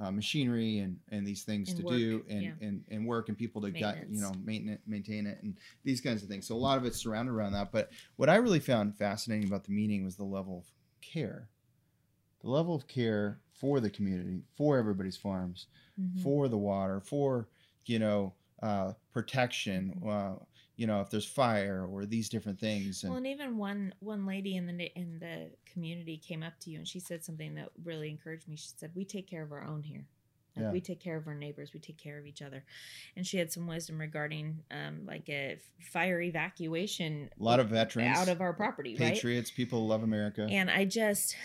[0.00, 2.52] uh, machinery and, and these things And to work, do and, yeah.
[2.60, 6.00] and, and work and people to got you know maintain it, maintain it and these
[6.00, 6.46] kinds of things.
[6.46, 7.70] So a lot of it's surrounded around that.
[7.70, 10.64] But what I really found fascinating about the meeting was the level of
[11.00, 11.48] care,
[12.40, 15.66] the level of care for the community, for everybody's farms,
[15.98, 16.20] Mhm.
[16.22, 17.48] for the water, for
[17.86, 20.00] you know uh, protection.
[20.04, 20.36] Uh,
[20.76, 24.26] you know if there's fire or these different things and Well, and even one one
[24.26, 27.70] lady in the in the community came up to you and she said something that
[27.84, 28.56] really encouraged me.
[28.56, 30.06] She said, "We take care of our own here.
[30.56, 30.70] Like Yeah.
[30.72, 31.72] we take care of our neighbors.
[31.74, 32.64] We take care of each other."
[33.16, 37.28] And she had some wisdom regarding um, like a fire evacuation.
[37.38, 39.14] a lot of veterans out of our property, right?
[39.14, 41.36] patriots people love america And I just,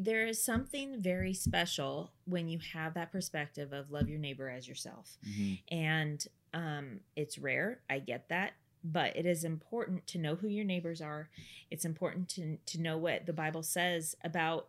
[0.00, 4.66] there is something very special when you have that perspective of love your neighbor as
[4.68, 5.16] yourself.
[5.26, 5.60] Mhm.
[5.70, 7.80] And um, it's rare.
[7.90, 8.52] I get that.
[8.84, 11.28] But it is important to know who your neighbors are.
[11.70, 14.68] It's important to, to know what the Bible says about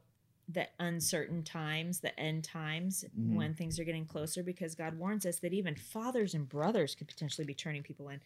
[0.52, 3.36] the uncertain times, the end times, Mhm.
[3.36, 7.08] when things are getting closer, because God warns us that even fathers and brothers could
[7.08, 8.20] potentially be turning people in.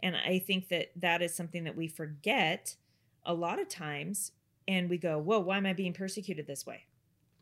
[0.00, 2.76] And I think that that is something that we forget
[3.24, 4.32] a lot of times
[4.66, 6.86] and we go, whoa, why am I being persecuted this way?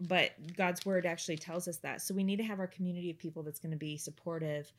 [0.00, 2.00] But God's word actually tells us that.
[2.00, 4.72] So we need to have our community of people that's going to be supportive,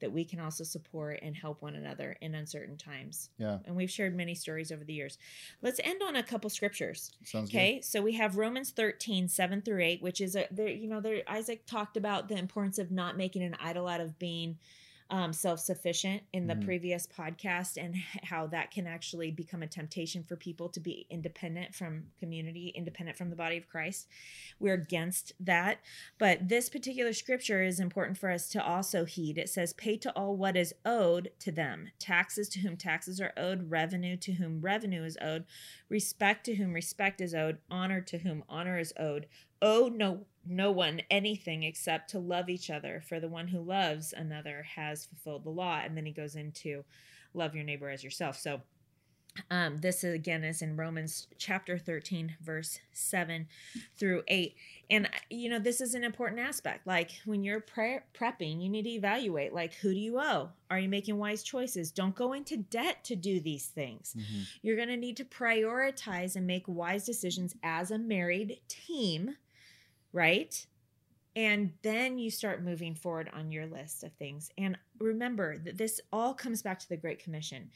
[0.00, 3.30] that we can also support and help one another in uncertain times.
[3.38, 3.58] Yeah.
[3.64, 5.16] And we've shared many stories over the years.
[5.62, 7.12] Let's end on a couple scriptures.
[7.24, 10.88] Sounds Okay, so we have Romans 13, 7 through 8, which is a there, you
[10.88, 14.58] know, there Isaac talked about the importance of not making an idol out of being
[15.10, 16.64] um, self-sufficient in the Mhm.
[16.64, 17.94] previous podcast and
[18.24, 23.16] how that can actually become a temptation for people to be independent from community independent
[23.16, 24.08] from the body of christ.
[24.58, 25.80] We're against that.
[26.18, 29.38] But this particular scripture is important for us to also heed.
[29.38, 31.90] It says pay to all what is owed to them.
[31.98, 35.44] Taxes to whom taxes are owed revenue to whom revenue is owed
[35.88, 39.28] respect to whom respect is owed honor to whom honor is owed.
[39.62, 44.12] Owe no no one anything except to love each other for the one who loves
[44.12, 46.84] another has fulfilled the law and then he goes into
[47.34, 48.60] love your neighbor as yourself so
[49.50, 53.46] Um, this again is in Romans chapter 13, verse 7
[53.98, 54.54] through 8.
[54.90, 56.86] And, uh, you know, this is an important aspect.
[56.86, 60.50] Like when you're pre- prepping, you need to evaluate like, who do you owe?
[60.70, 61.90] Are you making wise choices?
[61.90, 64.14] Don't go into debt to do these things.
[64.16, 64.42] Mm-hmm.
[64.62, 69.36] You're going to need to prioritize and make wise decisions as a married team,
[70.16, 70.66] right?
[71.36, 74.50] And then you start moving forward on your list of things.
[74.56, 77.70] And remember that this all comes back to the Great Commission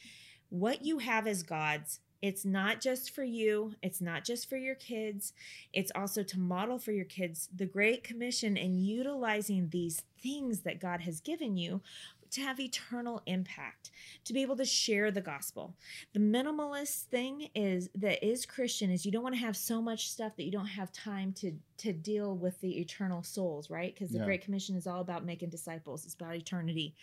[0.48, 2.00] what you have as God's.
[2.22, 5.32] It's not just for you, it's not just for your kids,
[5.72, 10.80] it's also to model for your kids the Great Commission and utilizing these things that
[10.80, 11.82] God has given you
[12.30, 13.90] to have eternal impact,
[14.24, 15.74] to be able to share the gospel.
[16.12, 20.10] The minimalist thing is that is Christian is you don't want to have so much
[20.10, 23.94] stuff that you don't have time to to deal with the eternal souls, right?
[23.94, 24.24] Because the yeah.
[24.24, 26.04] Great Commission is all about making disciples.
[26.04, 26.94] It's about eternity.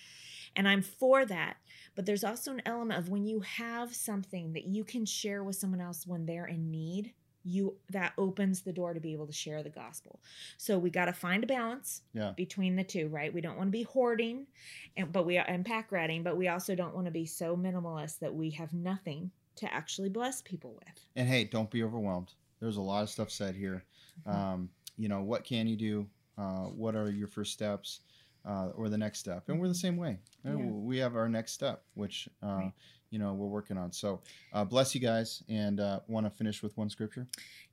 [0.56, 1.58] And I'm for that.
[1.96, 5.56] But there's also an element of when you have something that you can share with
[5.56, 7.14] someone else when they're in need,
[7.48, 10.20] you that opens the door to be able to share the gospel.
[10.58, 12.34] So we got to find a balance yeah.
[12.36, 13.34] between the two, right?
[13.34, 14.48] We don't want to be hoarding
[14.96, 18.20] and but we and pack ratting, but we also don't want to be so minimalist
[18.20, 21.06] that we have nothing to actually bless people with.
[21.16, 22.34] And hey, don't be overwhelmed.
[22.60, 23.84] There's a lot of stuff said here.
[24.28, 24.38] Mm-hmm.
[24.38, 26.08] Um, you know, what can you do?
[26.38, 28.02] Uh, what are your first steps?
[28.48, 29.50] uh, or the next step.
[29.50, 30.18] And we're the same way.
[30.44, 30.56] Yeah.
[30.56, 32.72] We have our next step, which uh, right.
[33.10, 33.92] You know we're working on.
[33.92, 34.22] So
[34.54, 37.28] uh, bless you guys, and uh, want to finish with one scripture.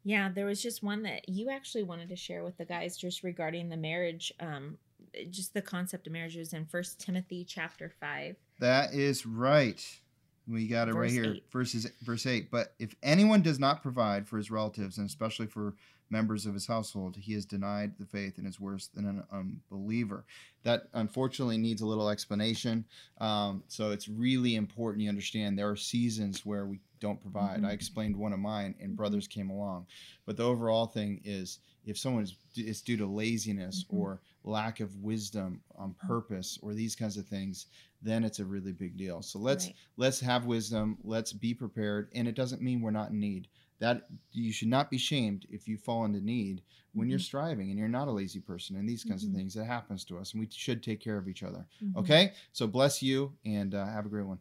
[0.04, 3.22] Yeah, there was just one that you actually wanted to share with the guys, just
[3.22, 4.32] regarding the marriage.
[4.40, 4.78] Um,
[5.30, 8.36] just the concept of marriage is in First Timothy chapter five.
[8.60, 9.84] That is right.
[10.46, 11.44] We got it verse right here, eight.
[11.50, 12.50] verses verse eight.
[12.50, 15.74] But if anyone does not provide for his relatives, and especially for
[16.10, 20.24] members of his household, he has denied the faith and is worse than an unbeliever.
[20.62, 22.84] That unfortunately needs a little explanation.
[23.18, 27.58] Um, so it's really important you understand there are seasons where we don't provide.
[27.58, 27.66] Mm-hmm.
[27.66, 29.86] I explained one of mine, and brothers came along.
[30.26, 33.96] But the overall thing is if someone is it's due to laziness mm-hmm.
[33.96, 37.66] or lack of wisdom on purpose or these kinds of things
[38.02, 39.74] then it's a really big deal so let's right.
[39.96, 43.48] let's have wisdom let's be prepared and it doesn't mean we're not in need
[43.80, 44.02] that
[44.32, 46.62] you should not be shamed if you fall into need
[46.92, 47.10] when mm-hmm.
[47.10, 49.34] you're striving and you're not a lazy person and these kinds mm-hmm.
[49.34, 51.98] of things that happens to us and we should take care of each other mm-hmm.
[51.98, 54.38] okay so bless you and uh, have a great one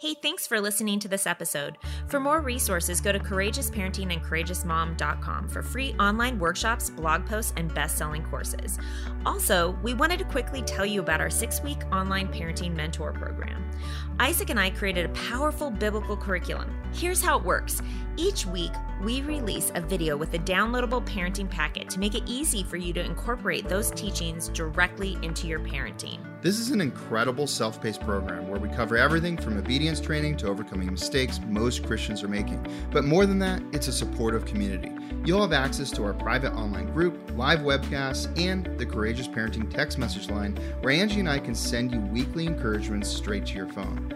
[0.00, 1.78] Hey, thanks for listening to this episode.
[2.08, 7.72] For more resources, go to courageousparenting and courageousmom.com for free online workshops, blog posts, and
[7.72, 8.76] best selling courses.
[9.24, 13.70] Also, we wanted to quickly tell you about our six week online parenting mentor program.
[14.18, 16.76] Isaac and I created a powerful biblical curriculum.
[16.92, 17.80] Here's how it works
[18.16, 18.72] each week,
[19.02, 22.92] we release a video with a downloadable parenting packet to make it easy for you
[22.92, 26.33] to incorporate those teachings directly into your parenting.
[26.44, 30.46] This is an incredible self paced program where we cover everything from obedience training to
[30.46, 32.62] overcoming mistakes most Christians are making.
[32.90, 34.92] But more than that, it's a supportive community.
[35.24, 39.96] You'll have access to our private online group, live webcasts, and the Courageous Parenting text
[39.96, 44.10] message line where Angie and I can send you weekly encouragements straight to your phone.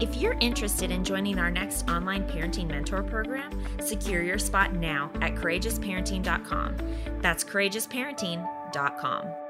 [0.00, 3.52] If you're interested in joining our next online parenting mentor program,
[3.82, 6.76] secure your spot now at courageousparenting.com.
[7.20, 9.45] That's courageousparenting.com.